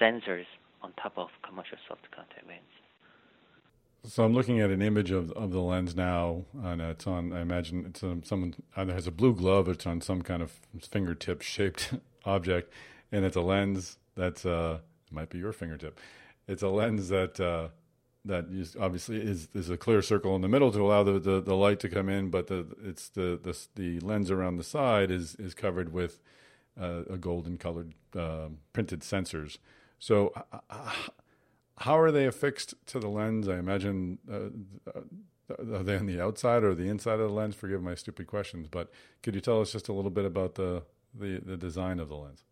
sensors 0.00 0.46
on 0.82 0.92
top 1.00 1.12
of 1.16 1.28
commercial 1.46 1.78
soft 1.88 2.10
contact 2.14 2.46
lens. 2.46 2.60
So 4.04 4.24
I'm 4.24 4.32
looking 4.32 4.60
at 4.60 4.70
an 4.70 4.80
image 4.80 5.10
of 5.10 5.30
of 5.32 5.52
the 5.52 5.60
lens 5.60 5.94
now, 5.94 6.44
and 6.62 6.80
it's 6.80 7.06
on. 7.06 7.32
I 7.34 7.42
imagine 7.42 7.84
it's 7.86 8.02
on 8.02 8.22
someone 8.24 8.54
either 8.76 8.94
has 8.94 9.06
a 9.06 9.10
blue 9.10 9.34
glove, 9.34 9.68
or 9.68 9.72
it's 9.72 9.86
on 9.86 10.00
some 10.00 10.22
kind 10.22 10.42
of 10.42 10.52
fingertip 10.80 11.42
shaped 11.42 11.94
object, 12.24 12.72
and 13.12 13.24
it's 13.26 13.36
a 13.36 13.42
lens 13.42 13.98
that's 14.16 14.46
uh 14.46 14.78
might 15.10 15.28
be 15.28 15.38
your 15.38 15.52
fingertip. 15.52 16.00
It's 16.46 16.62
a 16.62 16.68
lens 16.68 17.08
that 17.10 17.38
uh, 17.38 17.68
that 18.24 18.44
obviously 18.78 19.16
is 19.16 19.48
is 19.54 19.70
a 19.70 19.76
clear 19.76 20.02
circle 20.02 20.36
in 20.36 20.42
the 20.42 20.48
middle 20.48 20.70
to 20.72 20.84
allow 20.84 21.02
the, 21.02 21.18
the, 21.18 21.40
the 21.40 21.54
light 21.54 21.80
to 21.80 21.88
come 21.88 22.08
in, 22.08 22.30
but 22.30 22.48
the 22.48 22.66
it's 22.84 23.08
the, 23.08 23.38
the 23.42 23.56
the 23.76 24.00
lens 24.00 24.30
around 24.30 24.56
the 24.56 24.64
side 24.64 25.10
is 25.10 25.34
is 25.36 25.54
covered 25.54 25.92
with 25.92 26.20
uh, 26.80 27.02
a 27.08 27.16
golden 27.16 27.56
colored 27.56 27.94
uh, 28.16 28.48
printed 28.72 29.00
sensors. 29.00 29.58
So, 29.98 30.32
uh, 30.70 30.92
how 31.78 31.98
are 31.98 32.10
they 32.10 32.26
affixed 32.26 32.74
to 32.86 33.00
the 33.00 33.08
lens? 33.08 33.48
I 33.48 33.58
imagine 33.58 34.18
uh, 34.30 34.90
uh, 34.94 35.02
are 35.78 35.82
they 35.82 35.96
on 35.96 36.06
the 36.06 36.20
outside 36.20 36.62
or 36.62 36.74
the 36.74 36.88
inside 36.88 37.20
of 37.20 37.28
the 37.28 37.34
lens? 37.34 37.54
Forgive 37.54 37.82
my 37.82 37.94
stupid 37.94 38.26
questions, 38.26 38.68
but 38.70 38.90
could 39.22 39.34
you 39.34 39.40
tell 39.40 39.60
us 39.60 39.72
just 39.72 39.88
a 39.88 39.92
little 39.92 40.10
bit 40.10 40.24
about 40.24 40.54
the 40.56 40.82
the, 41.14 41.40
the 41.44 41.56
design 41.56 41.98
of 42.00 42.08
the 42.08 42.16
lens? 42.16 42.44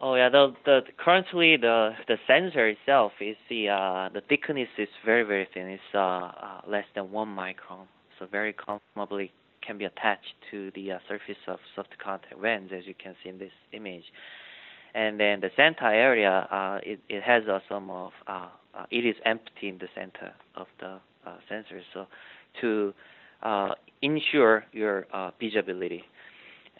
Oh 0.00 0.14
yeah, 0.14 0.30
the, 0.30 0.54
the 0.64 0.80
currently 0.98 1.56
the 1.58 1.90
the 2.08 2.16
sensor 2.26 2.68
itself 2.68 3.12
is 3.20 3.36
the 3.50 3.68
uh, 3.68 4.08
the 4.12 4.22
thickness 4.28 4.68
is 4.78 4.88
very 5.04 5.24
very 5.24 5.46
thin. 5.52 5.68
It's 5.68 5.82
uh, 5.94 5.98
uh, 5.98 6.60
less 6.66 6.86
than 6.94 7.10
one 7.12 7.28
micron, 7.28 7.86
so 8.18 8.26
very 8.30 8.54
comfortably 8.54 9.32
can 9.66 9.76
be 9.76 9.84
attached 9.84 10.34
to 10.50 10.70
the 10.74 10.92
uh, 10.92 10.98
surface 11.06 11.36
of 11.46 11.58
soft 11.76 11.90
contact 12.02 12.40
lens, 12.40 12.70
as 12.74 12.86
you 12.86 12.94
can 12.94 13.14
see 13.22 13.28
in 13.28 13.38
this 13.38 13.52
image. 13.72 14.04
and 14.94 15.20
then 15.20 15.40
the 15.40 15.50
center 15.56 15.86
area 15.86 16.48
uh, 16.50 16.78
it, 16.82 17.00
it 17.08 17.22
has 17.22 17.42
uh, 17.48 17.60
some 17.68 17.90
of 17.90 18.12
it 18.90 19.04
is 19.06 19.16
empty 19.24 19.68
in 19.68 19.78
the 19.78 19.88
center 19.94 20.32
of 20.56 20.66
the 20.80 20.98
sensor 21.48 21.80
so 21.92 22.06
to 22.60 22.92
ensure 24.02 24.64
your 24.72 25.06
visibility 25.38 26.04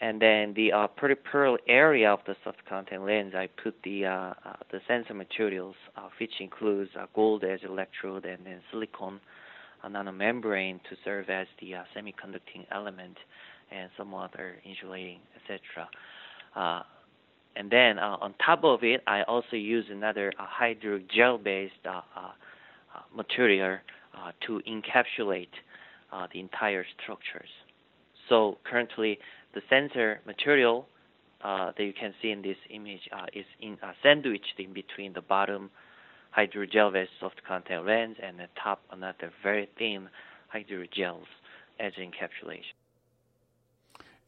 and 0.01 0.21
then 0.21 0.53
the 0.55 0.71
uh, 0.71 0.87
peripheral 0.87 1.57
area 1.67 2.11
of 2.11 2.19
the 2.25 2.35
soft 2.43 2.65
contact 2.67 3.01
lens 3.01 3.33
I 3.35 3.47
put 3.63 3.75
the 3.83 4.05
uh, 4.05 4.11
uh, 4.11 4.33
the 4.71 4.79
sensor 4.87 5.13
materials 5.13 5.75
uh, 5.95 6.09
which 6.19 6.33
includes 6.39 6.91
uh, 6.99 7.05
gold 7.15 7.43
as 7.43 7.59
electrode 7.63 8.25
and 8.25 8.45
then 8.45 8.61
silicon 8.71 9.19
nanomembrane 9.85 10.79
to 10.89 10.95
serve 11.03 11.29
as 11.29 11.47
the 11.59 11.73
semiconducting 11.95 12.65
element 12.71 13.17
and 13.71 13.89
some 13.97 14.13
other 14.13 14.55
insulating 14.65 15.19
etc 15.35 15.87
and 17.55 17.69
then 17.69 17.99
uh, 17.99 18.17
on 18.21 18.33
top 18.43 18.63
of 18.63 18.83
it, 18.83 19.01
I 19.07 19.23
also 19.23 19.55
use 19.55 19.85
another 19.89 20.31
uh, 20.39 20.45
hydrogel 20.45 21.43
based 21.43 21.73
uh, 21.85 22.01
uh, 22.15 22.19
uh, 22.19 22.31
material 23.15 23.77
uh, 24.15 24.31
to 24.47 24.61
encapsulate 24.67 25.49
the 26.33 26.39
entire 26.39 26.85
structures. 27.01 27.49
So 28.27 28.57
currently, 28.69 29.17
the 29.53 29.61
sensor 29.69 30.19
material 30.25 30.87
that 31.43 31.79
you 31.79 31.93
can 31.93 32.13
see 32.21 32.31
in 32.31 32.41
this 32.41 32.57
image 32.69 33.09
is 33.33 33.45
in, 33.59 33.77
sandwiched 34.03 34.59
in 34.59 34.73
between 34.73 35.13
the 35.13 35.21
bottom 35.21 35.69
hydrogel 36.37 36.93
based 36.93 37.11
soft 37.19 37.41
contact 37.47 37.85
lens 37.85 38.17
and 38.21 38.39
the 38.39 38.47
top 38.61 38.81
another 38.91 39.31
very 39.43 39.67
thin 39.77 40.07
hydrogels 40.53 41.25
as 41.79 41.93
encapsulation. 41.93 42.75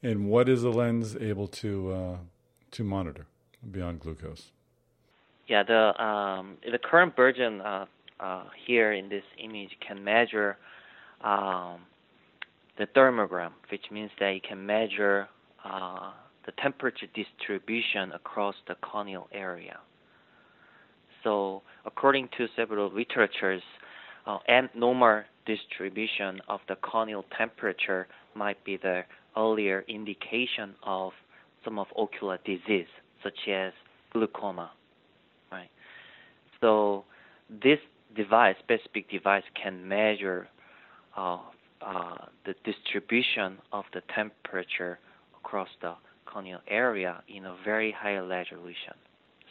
And 0.02 0.28
what 0.28 0.50
is 0.50 0.64
the 0.64 0.72
lens 0.72 1.16
able 1.16 1.48
to 1.48 2.18
to 2.72 2.84
monitor 2.84 3.26
beyond 3.72 4.00
glucose? 4.00 4.52
Yeah, 5.48 5.64
the 5.64 6.04
um, 6.04 6.58
the 6.70 6.80
current 6.80 7.16
version 7.16 7.62
uh, 7.62 7.86
uh, 8.20 8.44
here 8.66 8.94
in 8.94 9.10
this 9.10 9.24
image 9.38 9.72
can 9.86 10.04
measure 10.04 10.58
um, 11.22 11.82
the 12.78 12.88
thermogram, 12.88 13.52
which 13.72 13.86
means 13.92 14.12
that 14.20 14.30
it 14.30 14.44
can 14.44 14.66
measure 14.66 15.28
uh, 15.64 16.12
the 16.46 16.52
temperature 16.62 17.08
distribution 17.14 18.12
across 18.14 18.56
the 18.68 18.76
corneal 18.76 19.28
area. 19.32 19.78
So, 21.24 21.62
according 21.86 22.30
to 22.38 22.48
several 22.56 22.92
literatures, 22.94 23.62
uh, 24.26 24.40
normal 24.76 25.24
distribution 25.46 26.42
of 26.48 26.60
the 26.68 26.76
corneal 26.76 27.26
temperature 27.38 28.08
might 28.36 28.64
be 28.66 28.78
the 28.78 29.04
earlier 29.38 29.84
indication 29.88 30.76
of 30.84 31.12
some 31.64 31.80
of 31.80 31.88
ocular 31.96 32.40
disease, 32.46 32.88
such 33.24 33.48
as 33.50 33.74
glaucoma. 34.12 34.72
Right. 35.52 35.70
So 36.62 37.06
this 37.50 37.80
device, 38.16 38.56
specific 38.60 39.10
device, 39.10 39.44
can 39.62 39.88
measure 39.88 40.48
uh, 41.16 41.40
uh, 41.86 42.26
the 42.46 42.56
distribution 42.64 43.60
of 43.72 43.86
the 43.94 44.02
temperature 44.14 45.00
across 45.38 45.70
the 45.82 45.94
corneal 46.26 46.62
area 46.68 47.22
in 47.28 47.46
a 47.46 47.56
very 47.64 47.92
high 47.92 48.18
resolution. 48.18 48.94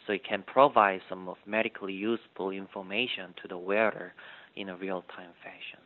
So 0.05 0.13
it 0.13 0.23
can 0.27 0.43
provide 0.43 1.01
some 1.07 1.29
of 1.29 1.37
medically 1.45 1.93
useful 1.93 2.51
information 2.51 3.33
to 3.41 3.47
the 3.47 3.57
wearer 3.57 4.13
in 4.55 4.69
a 4.69 4.75
real-time 4.75 5.31
fashion. 5.41 5.79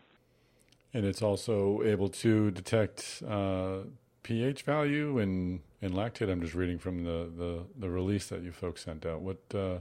And 0.94 1.06
it's 1.06 1.22
also 1.22 1.82
able 1.84 2.10
to 2.10 2.50
detect 2.52 3.22
uh, 3.28 3.80
pH 4.24 4.64
value 4.64 5.20
and, 5.20 5.62
and 5.82 5.94
lactate? 5.94 6.30
I'm 6.32 6.42
just 6.42 6.56
reading 6.56 6.80
from 6.80 7.04
the, 7.04 7.30
the, 7.38 7.64
the 7.78 7.90
release 7.90 8.28
that 8.28 8.42
you 8.42 8.52
folks 8.52 8.84
sent 8.84 9.06
out. 9.06 9.22
What 9.22 9.38
uh, 9.54 9.80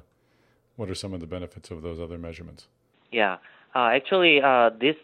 what 0.77 0.91
are 0.91 0.95
some 0.95 1.15
of 1.15 1.21
the 1.21 1.27
benefits 1.27 1.71
of 1.71 1.83
those 1.83 1.99
other 1.99 2.19
measurements? 2.19 2.69
Yeah, 3.11 3.39
uh, 3.75 3.89
actually, 3.95 4.41
uh, 4.43 4.71
this 4.79 4.97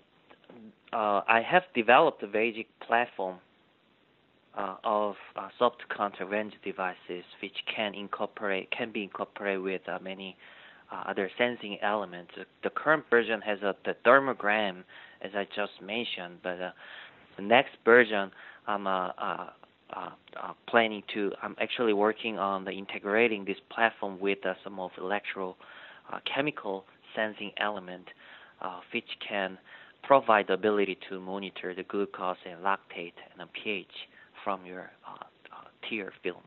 uh, 0.93 1.23
I 1.27 1.43
have 1.49 1.63
developed 1.75 2.23
a 2.23 2.27
basic 2.27 2.67
platform 2.81 3.39
uh, 4.57 4.77
of 4.85 5.15
uh, 5.37 5.49
soft 5.59 5.83
contact 5.89 6.31
range 6.31 6.55
devices, 6.65 7.25
which 7.41 7.57
can 7.75 7.95
incorporate 7.95 8.71
can 8.71 8.93
be 8.93 9.03
incorporated 9.03 9.63
with 9.63 9.83
many 10.03 10.37
other 11.07 11.31
sensing 11.39 11.79
elements. 11.81 12.33
The 12.63 12.69
current 12.69 13.05
version 13.09 13.41
has 13.41 13.63
a 13.63 13.75
the 13.87 13.97
thermogram, 14.05 14.85
as 15.23 15.31
I 15.35 15.45
just 15.57 15.73
mentioned, 15.81 16.41
but 16.43 16.59
the 17.37 17.43
next 17.43 17.73
version 17.85 18.31
I'm 18.67 18.87
uh, 18.87 19.09
uh, 19.09 19.47
uh, 19.93 20.11
uh, 20.43 20.53
planning 20.69 21.03
to. 21.15 21.33
I'm 21.43 21.57
actually 21.61 21.93
working 21.93 22.39
on 22.39 22.65
the 22.65 22.71
integrating 22.71 23.45
this 23.45 23.59
platform 23.71 24.19
with 24.21 24.39
uh, 24.45 24.55
some 24.65 24.79
of 24.79 24.91
electro 24.99 25.57
uh, 26.13 26.19
chemical 26.33 26.85
sensing 27.15 27.53
element, 27.59 28.07
uh, 28.61 28.81
which 28.93 29.09
can 29.27 29.59
provide 30.03 30.49
the 30.49 30.55
ability 30.55 30.99
to 31.09 31.21
monitor 31.21 31.75
the 31.75 31.83
glucose 31.83 32.37
and 32.49 32.61
lactate 32.63 33.15
and 33.31 33.41
the 33.41 33.47
pH 33.53 33.87
from 34.45 34.65
your 34.67 34.91
uh, 35.07 35.25
uh, 35.53 35.89
tear 35.89 36.13
film. 36.23 36.43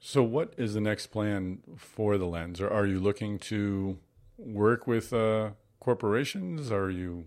So, 0.00 0.22
what 0.22 0.52
is 0.56 0.74
the 0.74 0.80
next 0.80 1.06
plan 1.08 1.60
for 1.76 2.18
the 2.18 2.26
lens? 2.26 2.60
Or 2.60 2.68
are 2.68 2.86
you 2.86 3.00
looking 3.00 3.38
to 3.40 3.98
work 4.38 4.86
with 4.86 5.12
uh, 5.12 5.50
corporations? 5.80 6.70
Are 6.70 6.90
you 6.90 7.26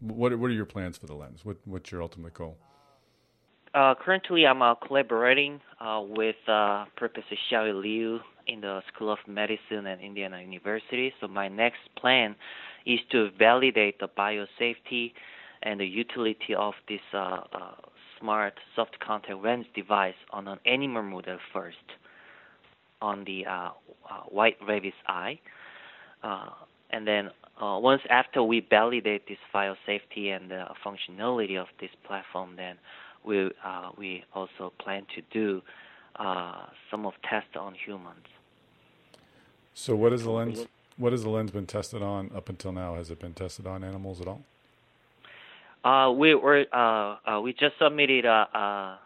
what? 0.00 0.38
What 0.38 0.50
are 0.50 0.54
your 0.54 0.66
plans 0.66 0.98
for 0.98 1.06
the 1.06 1.14
lens? 1.14 1.44
What, 1.44 1.56
what's 1.64 1.90
your 1.90 2.02
ultimate 2.02 2.34
goal? 2.34 2.58
Uh, 3.74 3.94
currently, 3.94 4.46
I'm 4.46 4.60
uh, 4.60 4.74
collaborating 4.74 5.60
uh, 5.80 6.02
with 6.06 6.36
uh, 6.46 6.84
Professor 6.96 7.36
Xiao 7.50 7.80
Liu 7.80 8.20
in 8.46 8.60
the 8.60 8.82
School 8.92 9.10
of 9.10 9.18
Medicine 9.26 9.86
at 9.86 10.00
Indiana 10.00 10.40
University. 10.42 11.12
So 11.20 11.28
my 11.28 11.48
next 11.48 11.80
plan 11.96 12.36
is 12.86 13.00
to 13.10 13.30
validate 13.38 13.98
the 14.00 14.08
biosafety 14.08 15.12
and 15.62 15.80
the 15.80 15.86
utility 15.86 16.54
of 16.56 16.74
this 16.88 17.00
uh, 17.14 17.40
uh, 17.52 17.72
smart 18.18 18.54
soft 18.74 18.98
contact 19.00 19.42
lens 19.42 19.66
device 19.74 20.14
on 20.30 20.48
an 20.48 20.58
animal 20.66 21.02
model 21.02 21.38
first, 21.52 21.76
on 23.00 23.24
the 23.24 23.44
white 24.28 24.56
rabbit's 24.66 24.96
eye, 25.06 25.38
and 26.90 27.06
then 27.06 27.30
once 27.60 28.02
after 28.10 28.42
we 28.42 28.60
validate 28.68 29.26
this 29.28 29.38
biosafety 29.54 30.34
and 30.34 30.50
the 30.50 30.66
functionality 30.84 31.60
of 31.60 31.66
this 31.80 31.90
platform, 32.06 32.54
then 32.56 32.76
we 33.24 33.50
uh, 33.64 33.90
we 33.96 34.24
also 34.34 34.72
plan 34.78 35.06
to 35.14 35.22
do 35.32 35.62
uh, 36.16 36.66
some 36.90 37.06
of 37.06 37.14
tests 37.28 37.56
on 37.58 37.74
humans. 37.74 38.26
So, 39.74 39.94
what 39.94 40.12
is 40.12 40.24
the 40.24 40.30
lens? 40.30 40.66
What 40.96 41.12
has 41.12 41.22
the 41.22 41.30
lens 41.30 41.50
been 41.50 41.66
tested 41.66 42.02
on 42.02 42.30
up 42.34 42.48
until 42.48 42.72
now? 42.72 42.94
Has 42.94 43.10
it 43.10 43.18
been 43.18 43.32
tested 43.34 43.66
on 43.66 43.82
animals 43.82 44.20
at 44.20 44.28
all? 44.28 44.42
Uh, 45.84 46.12
we 46.12 46.34
were 46.34 46.64
uh, 46.72 47.30
uh, 47.30 47.40
we 47.40 47.52
just 47.52 47.74
submitted 47.80 48.24
uh, 48.26 48.96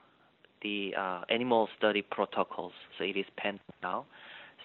the 0.62 0.92
animal 1.31 1.68
study 1.79 2.03
protocols, 2.03 2.72
so 2.99 3.05
it 3.05 3.16
is 3.16 3.27
pending 3.37 3.61
now. 3.83 4.05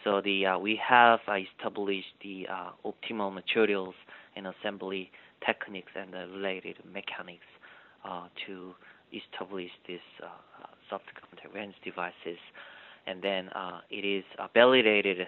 So 0.04 0.20
the 0.20 0.58
we 0.62 0.80
have 0.88 1.20
established 1.28 2.14
the 2.24 2.48
optimal 2.84 3.34
materials 3.34 3.96
and 4.36 4.48
assembly 4.48 5.12
techniques 5.46 5.92
and 5.96 6.14
the 6.14 6.28
related 6.28 6.78
mechanics 6.92 7.46
to 8.48 8.74
establish 9.14 9.70
these 9.88 10.00
uh, 10.24 10.26
uh, 10.26 10.98
contact 11.30 11.54
lens 11.54 11.76
devices, 11.84 12.40
and 13.08 13.22
then 13.22 13.50
uh, 13.50 13.82
it 13.90 14.06
is 14.06 14.24
validated 14.54 15.28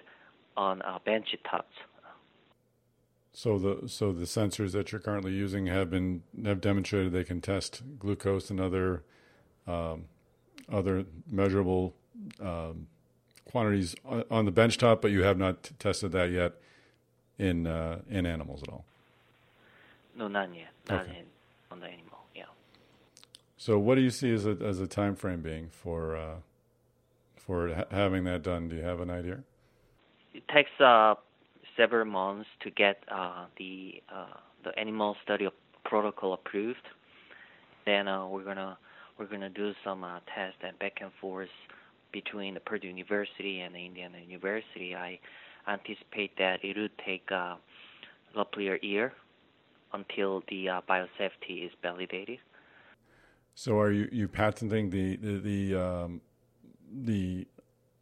on 0.55 0.81
bench 1.05 1.35
tops. 1.49 1.75
So 3.33 3.57
the 3.57 3.89
so 3.89 4.11
the 4.11 4.25
sensors 4.25 4.73
that 4.73 4.91
you're 4.91 5.01
currently 5.01 5.31
using 5.31 5.65
have 5.65 5.89
been 5.89 6.21
have 6.45 6.61
demonstrated 6.61 7.11
they 7.11 7.23
can 7.23 7.41
test 7.41 7.81
glucose 7.97 8.51
and 8.51 8.59
other 8.59 9.03
um, 9.67 10.05
other 10.71 11.05
measurable 11.29 11.95
um, 12.39 12.87
quantities 13.45 13.95
on 14.29 14.45
the 14.45 14.51
benchtop, 14.51 15.01
but 15.01 15.11
you 15.11 15.23
have 15.23 15.37
not 15.37 15.63
t- 15.63 15.75
tested 15.79 16.11
that 16.11 16.31
yet 16.31 16.53
in 17.39 17.65
uh, 17.65 17.99
in 18.07 18.25
animals 18.25 18.61
at 18.61 18.69
all. 18.69 18.85
No, 20.15 20.27
not 20.27 20.53
yet. 20.53 20.69
Not 20.87 21.01
okay. 21.05 21.19
in, 21.19 21.25
on 21.71 21.79
the 21.79 21.87
animal. 21.87 22.19
Yeah. 22.35 22.43
So, 23.57 23.79
what 23.79 23.95
do 23.95 24.01
you 24.01 24.11
see 24.11 24.31
as 24.31 24.45
a 24.45 24.51
as 24.61 24.79
a 24.79 24.87
time 24.87 25.15
frame 25.15 25.41
being 25.41 25.69
for 25.69 26.15
uh, 26.15 26.35
for 27.35 27.73
ha- 27.73 27.85
having 27.89 28.25
that 28.25 28.43
done? 28.43 28.69
Do 28.69 28.75
you 28.75 28.83
have 28.83 28.99
an 28.99 29.09
idea? 29.09 29.39
It 30.33 30.43
takes 30.53 30.71
uh, 30.79 31.15
several 31.77 32.05
months 32.05 32.49
to 32.61 32.71
get 32.71 33.03
uh, 33.11 33.45
the 33.57 34.01
uh, 34.13 34.37
the 34.63 34.77
animal 34.79 35.15
study 35.23 35.47
protocol 35.85 36.33
approved. 36.33 36.87
Then 37.85 38.07
uh, 38.07 38.27
we're 38.27 38.43
gonna 38.43 38.77
we're 39.17 39.27
gonna 39.27 39.49
do 39.49 39.73
some 39.83 40.03
uh, 40.03 40.19
tests 40.33 40.59
and 40.63 40.77
back 40.79 40.99
and 41.01 41.11
forth 41.21 41.49
between 42.11 42.53
the 42.53 42.59
Purdue 42.59 42.87
University 42.87 43.61
and 43.61 43.75
the 43.75 43.85
Indiana 43.85 44.19
University. 44.19 44.95
I 44.95 45.19
anticipate 45.67 46.37
that 46.37 46.63
it 46.63 46.77
would 46.77 46.97
take 47.05 47.29
roughly 48.35 48.69
a 48.69 48.77
year 48.81 49.13
until 49.93 50.43
the 50.49 50.67
biosafety 50.89 51.65
is 51.65 51.71
validated. 51.81 52.39
So 53.55 53.79
are 53.79 53.91
you, 53.91 54.09
you 54.11 54.27
patenting 54.27 54.89
the 54.89 55.15
the 55.17 55.37
the, 55.39 55.75
um, 55.81 56.21
the 56.91 57.47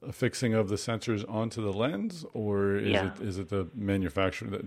affixing 0.07 0.53
of 0.53 0.69
the 0.69 0.75
sensors 0.75 1.23
onto 1.29 1.61
the 1.61 1.73
lens, 1.73 2.25
or 2.33 2.75
is 2.75 2.91
Yeah. 2.91 3.13
it 3.13 3.21
is 3.21 3.37
it 3.37 3.49
the 3.49 3.67
manufacturer 3.75 4.49
that 4.49 4.65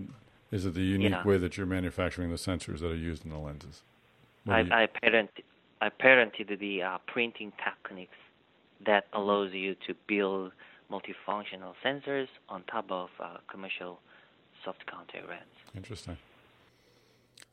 is 0.51 0.65
it 0.65 0.73
the 0.73 0.81
unique 0.83 1.11
Yeah. 1.11 1.23
way 1.23 1.37
that 1.37 1.57
you're 1.57 1.65
manufacturing 1.65 2.29
the 2.29 2.37
sensors 2.37 2.79
that 2.79 2.91
are 2.91 2.95
used 2.95 3.25
in 3.25 3.31
the 3.31 3.37
lenses? 3.37 3.83
I, 4.47 4.61
you- 4.61 4.71
I 4.71 4.85
patented 4.87 5.43
I 5.81 5.89
patented 5.89 6.57
the 6.59 6.81
uh, 6.83 6.97
printing 7.05 7.51
techniques 7.63 8.15
that 8.85 9.07
allows 9.13 9.53
you 9.53 9.75
to 9.87 9.93
build 10.07 10.51
multifunctional 10.89 11.73
sensors 11.83 12.27
on 12.47 12.63
top 12.63 12.91
of 12.91 13.09
uh, 13.19 13.37
commercial 13.47 13.99
soft 14.63 14.85
contact 14.85 15.27
lens. 15.27 15.41
Interesting. 15.75 16.17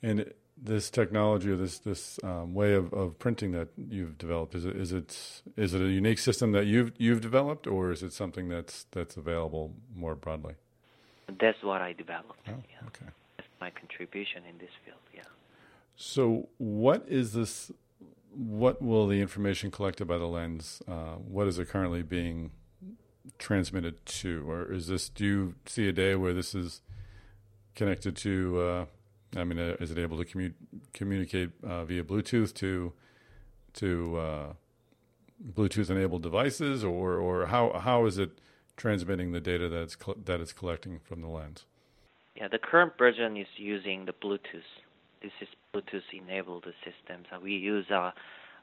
And 0.02 0.32
this 0.64 0.90
technology 0.90 1.50
or 1.50 1.56
this 1.56 1.78
this 1.80 2.20
um, 2.22 2.54
way 2.54 2.74
of, 2.74 2.92
of 2.92 3.18
printing 3.18 3.50
that 3.52 3.68
you've 3.76 4.16
developed 4.16 4.54
is 4.54 4.64
it 4.64 4.76
is 4.76 4.92
it 4.92 5.42
is 5.56 5.74
it 5.74 5.80
a 5.80 5.88
unique 5.88 6.18
system 6.18 6.52
that 6.52 6.66
you've 6.66 6.92
you've 6.98 7.20
developed, 7.20 7.66
or 7.66 7.90
is 7.90 8.02
it 8.02 8.12
something 8.12 8.48
that's 8.48 8.86
that's 8.92 9.16
available 9.16 9.74
more 9.94 10.14
broadly? 10.14 10.54
That's 11.40 11.62
what 11.62 11.80
I 11.80 11.92
developed. 11.92 12.46
Oh, 12.48 12.52
Yeah. 12.70 12.86
okay. 12.88 13.06
That's 13.36 13.48
my 13.60 13.70
contribution 13.70 14.42
in 14.48 14.58
this 14.58 14.70
field. 14.84 14.98
Yeah. 15.14 15.22
So, 15.96 16.48
what 16.58 17.04
is 17.08 17.32
this? 17.32 17.72
What 18.34 18.80
will 18.80 19.06
the 19.08 19.20
information 19.20 19.70
collected 19.70 20.06
by 20.06 20.18
the 20.18 20.26
lens? 20.26 20.80
Uh, 20.88 21.16
what 21.16 21.46
is 21.48 21.58
it 21.58 21.68
currently 21.68 22.02
being 22.02 22.50
transmitted 23.38 24.04
to, 24.06 24.48
or 24.50 24.72
is 24.72 24.86
this? 24.86 25.08
Do 25.08 25.24
you 25.24 25.54
see 25.66 25.88
a 25.88 25.92
day 25.92 26.14
where 26.14 26.32
this 26.32 26.54
is 26.54 26.80
connected 27.74 28.16
to? 28.16 28.60
Uh, 28.60 28.84
I 29.36 29.44
mean, 29.44 29.58
uh, 29.58 29.76
is 29.80 29.90
it 29.90 29.98
able 29.98 30.18
to 30.18 30.24
commu- 30.24 30.54
communicate 30.92 31.50
uh, 31.64 31.84
via 31.84 32.04
Bluetooth 32.04 32.54
to 32.54 32.92
to 33.74 34.16
uh, 34.18 34.52
Bluetooth-enabled 35.54 36.22
devices, 36.22 36.84
or 36.84 37.16
or 37.16 37.46
how 37.46 37.72
how 37.78 38.06
is 38.06 38.18
it 38.18 38.40
transmitting 38.76 39.32
the 39.32 39.40
data 39.40 39.68
that 39.68 39.82
it's 39.82 39.96
col- 39.96 40.16
that 40.24 40.40
it's 40.40 40.52
collecting 40.52 40.98
from 40.98 41.20
the 41.20 41.28
lens? 41.28 41.64
Yeah, 42.36 42.48
the 42.48 42.58
current 42.58 42.96
version 42.98 43.36
is 43.36 43.46
using 43.56 44.06
the 44.06 44.12
Bluetooth. 44.12 44.68
This 45.22 45.32
is 45.40 45.48
Bluetooth-enabled 45.74 46.64
systems. 46.84 47.26
Uh, 47.32 47.38
we 47.40 47.52
use 47.52 47.86
uh, 47.90 48.10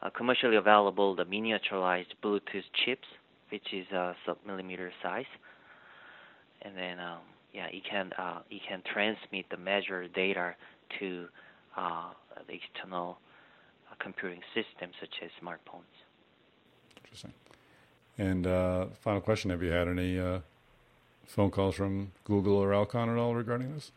uh, 0.01 0.09
commercially 0.09 0.55
available 0.55 1.15
the 1.15 1.24
miniaturized 1.24 2.13
Bluetooth 2.24 2.63
chips, 2.86 3.07
which 3.49 3.74
is 3.74 3.88
a 3.91 4.15
sub-millimeter 4.26 4.91
size, 5.01 5.26
and 6.61 6.76
then 6.76 6.99
um, 6.99 7.20
yeah, 7.54 7.68
it 7.68 7.84
can 7.89 8.12
uh, 8.18 8.39
it 8.50 8.62
can 8.68 8.82
transmit 8.91 9.45
the 9.50 9.58
measured 9.58 10.14
data 10.14 10.56
to 11.00 11.28
uh, 11.78 12.10
the 12.47 12.54
external 12.54 13.18
uh, 13.89 13.95
computing 14.00 14.41
systems 14.54 14.93
such 15.00 15.16
as 15.24 15.30
smartphones. 15.41 15.84
Interesting. 17.04 17.34
And 18.18 18.45
uh, 18.45 18.88
final 19.02 19.22
question: 19.22 19.50
Have 19.50 19.64
you 19.64 19.72
had 19.72 19.88
any 19.88 20.20
uh, 20.20 20.39
phone 21.26 21.52
calls 21.52 21.76
from 21.76 22.12
Google 22.26 22.56
or 22.56 22.74
Alcon 22.74 23.10
at 23.10 23.18
all 23.18 23.36
regarding 23.36 23.74
this? 23.74 23.91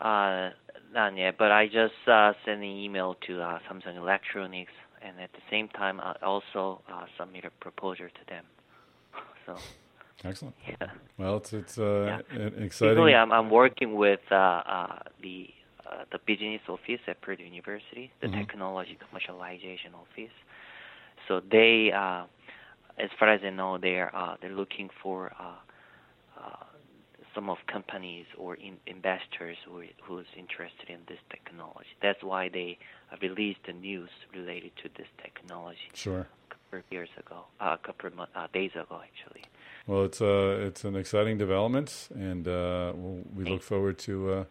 Uh, 0.00 0.50
not 0.92 1.16
yet, 1.16 1.36
but 1.38 1.52
I 1.52 1.66
just 1.66 1.94
uh, 2.06 2.32
sent 2.44 2.58
an 2.58 2.64
email 2.64 3.16
to 3.26 3.40
uh, 3.40 3.58
Samsung 3.68 3.96
Electronics, 3.96 4.72
and 5.02 5.20
at 5.20 5.32
the 5.32 5.42
same 5.50 5.68
time, 5.68 6.00
I 6.00 6.16
also 6.22 6.80
uh, 6.90 7.04
submit 7.18 7.44
a 7.44 7.50
proposal 7.50 8.06
to 8.06 8.26
them. 8.28 8.44
So, 9.46 9.56
Excellent. 10.24 10.54
yeah. 10.68 10.90
Well, 11.16 11.36
it's 11.38 11.52
it's 11.52 11.78
uh, 11.78 12.20
Yeah. 12.32 12.46
exciting. 12.64 12.94
Basically, 12.94 13.14
I'm 13.14 13.32
I'm 13.32 13.50
working 13.50 13.94
with 13.94 14.20
uh, 14.30 14.34
uh, 14.34 14.98
the 15.22 15.48
uh, 15.86 16.04
the 16.12 16.18
business 16.26 16.60
office 16.68 17.00
at 17.08 17.20
Purdue 17.20 17.44
University, 17.44 18.10
the 18.20 18.28
Mhm. 18.28 18.38
technology 18.38 18.96
commercialization 19.04 19.94
office. 19.94 20.32
So 21.26 21.40
they, 21.40 21.90
uh, 21.92 22.24
as 22.98 23.10
far 23.18 23.28
as 23.28 23.40
I 23.44 23.50
know, 23.50 23.78
they're 23.78 24.14
uh, 24.14 24.36
they're 24.40 24.54
looking 24.62 24.90
for 25.02 25.32
uh, 25.38 26.40
uh, 26.40 26.64
some 27.34 27.48
of 27.48 27.58
companies 27.66 28.26
or 28.36 28.56
in, 28.56 28.76
investors 28.86 29.56
who 29.64 29.84
who's 30.02 30.26
interested 30.36 30.90
in 30.90 31.00
this 31.06 31.18
technology. 31.30 31.88
That's 32.02 32.22
why 32.22 32.48
they 32.48 32.78
released 33.22 33.60
the 33.66 33.72
news 33.72 34.10
related 34.34 34.72
to 34.82 34.88
this 34.98 35.08
technology 35.22 35.88
Sure. 35.94 36.26
a 36.46 36.54
couple 36.54 36.78
of 36.80 36.84
years 36.90 37.08
ago, 37.18 37.44
uh, 37.60 37.76
a 37.80 37.86
couple 37.86 38.06
of 38.08 38.14
uh, 38.20 38.46
days 38.52 38.72
ago, 38.72 39.00
actually. 39.02 39.42
Well, 39.90 40.04
it's 40.04 40.20
uh, 40.20 40.56
it's 40.60 40.84
an 40.84 40.94
exciting 40.94 41.36
development, 41.36 42.10
and 42.14 42.46
uh, 42.46 42.92
we'll, 42.94 43.24
we 43.34 43.42
look 43.42 43.60
forward 43.60 43.98
to 43.98 44.32
uh, 44.32 44.44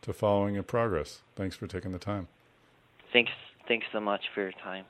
to 0.00 0.14
following 0.14 0.54
your 0.54 0.62
progress. 0.62 1.20
Thanks 1.36 1.54
for 1.54 1.66
taking 1.66 1.92
the 1.92 1.98
time. 1.98 2.28
Thanks, 3.12 3.30
thanks 3.68 3.84
so 3.92 4.00
much 4.00 4.22
for 4.34 4.40
your 4.40 4.52
time. 4.52 4.86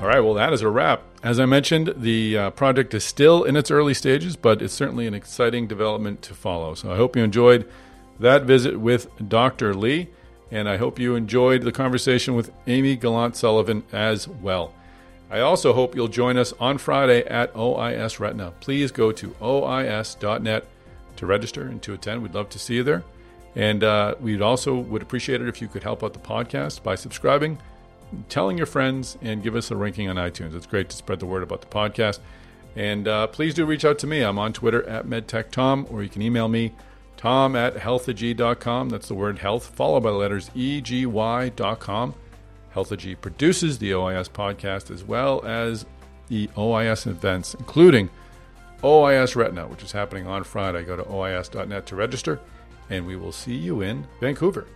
All 0.00 0.06
right, 0.06 0.20
well, 0.20 0.34
that 0.34 0.52
is 0.52 0.62
a 0.62 0.68
wrap. 0.68 1.02
As 1.24 1.40
I 1.40 1.46
mentioned, 1.46 1.92
the 1.96 2.38
uh, 2.38 2.50
project 2.50 2.94
is 2.94 3.02
still 3.02 3.42
in 3.42 3.56
its 3.56 3.72
early 3.72 3.92
stages, 3.92 4.36
but 4.36 4.62
it's 4.62 4.72
certainly 4.72 5.08
an 5.08 5.14
exciting 5.14 5.66
development 5.66 6.22
to 6.22 6.34
follow. 6.34 6.74
So 6.74 6.92
I 6.92 6.96
hope 6.96 7.16
you 7.16 7.24
enjoyed 7.24 7.68
that 8.20 8.44
visit 8.44 8.78
with 8.78 9.08
Dr. 9.28 9.74
Lee, 9.74 10.10
and 10.52 10.68
I 10.68 10.76
hope 10.76 11.00
you 11.00 11.16
enjoyed 11.16 11.62
the 11.62 11.72
conversation 11.72 12.36
with 12.36 12.52
Amy 12.68 12.94
Gallant 12.94 13.34
Sullivan 13.34 13.82
as 13.92 14.28
well. 14.28 14.74
I 15.30 15.40
also 15.40 15.72
hope 15.72 15.94
you'll 15.94 16.08
join 16.08 16.36
us 16.36 16.52
on 16.60 16.78
Friday 16.78 17.24
at 17.24 17.52
OIS 17.54 18.20
Retina. 18.20 18.52
Please 18.60 18.92
go 18.92 19.10
to 19.12 19.30
ois.net 19.40 20.66
to 21.16 21.26
register 21.26 21.62
and 21.62 21.82
to 21.82 21.94
attend. 21.94 22.22
We'd 22.22 22.34
love 22.34 22.48
to 22.50 22.58
see 22.58 22.74
you 22.74 22.82
there. 22.82 23.02
And 23.56 23.84
uh, 23.84 24.16
we'd 24.20 24.42
also 24.42 24.74
would 24.74 25.02
appreciate 25.02 25.40
it 25.40 25.48
if 25.48 25.62
you 25.62 25.68
could 25.68 25.82
help 25.82 26.02
out 26.02 26.12
the 26.12 26.18
podcast 26.18 26.82
by 26.82 26.96
subscribing, 26.96 27.58
telling 28.28 28.56
your 28.58 28.66
friends, 28.66 29.16
and 29.22 29.42
give 29.42 29.54
us 29.56 29.70
a 29.70 29.76
ranking 29.76 30.08
on 30.08 30.16
iTunes. 30.16 30.54
It's 30.54 30.66
great 30.66 30.88
to 30.90 30.96
spread 30.96 31.20
the 31.20 31.26
word 31.26 31.42
about 31.42 31.60
the 31.60 31.68
podcast. 31.68 32.18
And 32.76 33.06
uh, 33.06 33.28
please 33.28 33.54
do 33.54 33.64
reach 33.64 33.84
out 33.84 33.98
to 34.00 34.06
me. 34.06 34.22
I'm 34.22 34.38
on 34.38 34.52
Twitter 34.52 34.82
at 34.88 35.06
MedTechTom, 35.06 35.92
or 35.92 36.02
you 36.02 36.08
can 36.08 36.22
email 36.22 36.48
me, 36.48 36.72
tom 37.16 37.54
at 37.54 37.76
healthegy.com. 37.76 38.88
That's 38.88 39.08
the 39.08 39.14
word 39.14 39.38
health, 39.38 39.66
followed 39.66 40.02
by 40.02 40.10
the 40.10 40.16
letters 40.16 40.50
EGY.com. 40.56 42.14
Healthegy 42.74 43.20
produces 43.20 43.78
the 43.78 43.92
OIS 43.92 44.28
podcast 44.28 44.90
as 44.90 45.04
well 45.04 45.44
as 45.44 45.86
the 46.28 46.48
OIS 46.56 47.06
events, 47.06 47.54
including 47.54 48.10
OIS 48.82 49.36
Retina, 49.36 49.66
which 49.66 49.82
is 49.82 49.92
happening 49.92 50.26
on 50.26 50.44
Friday. 50.44 50.84
Go 50.84 50.96
to 50.96 51.04
OIS.net 51.04 51.86
to 51.86 51.96
register, 51.96 52.40
and 52.90 53.06
we 53.06 53.16
will 53.16 53.32
see 53.32 53.54
you 53.54 53.80
in 53.80 54.06
Vancouver. 54.20 54.66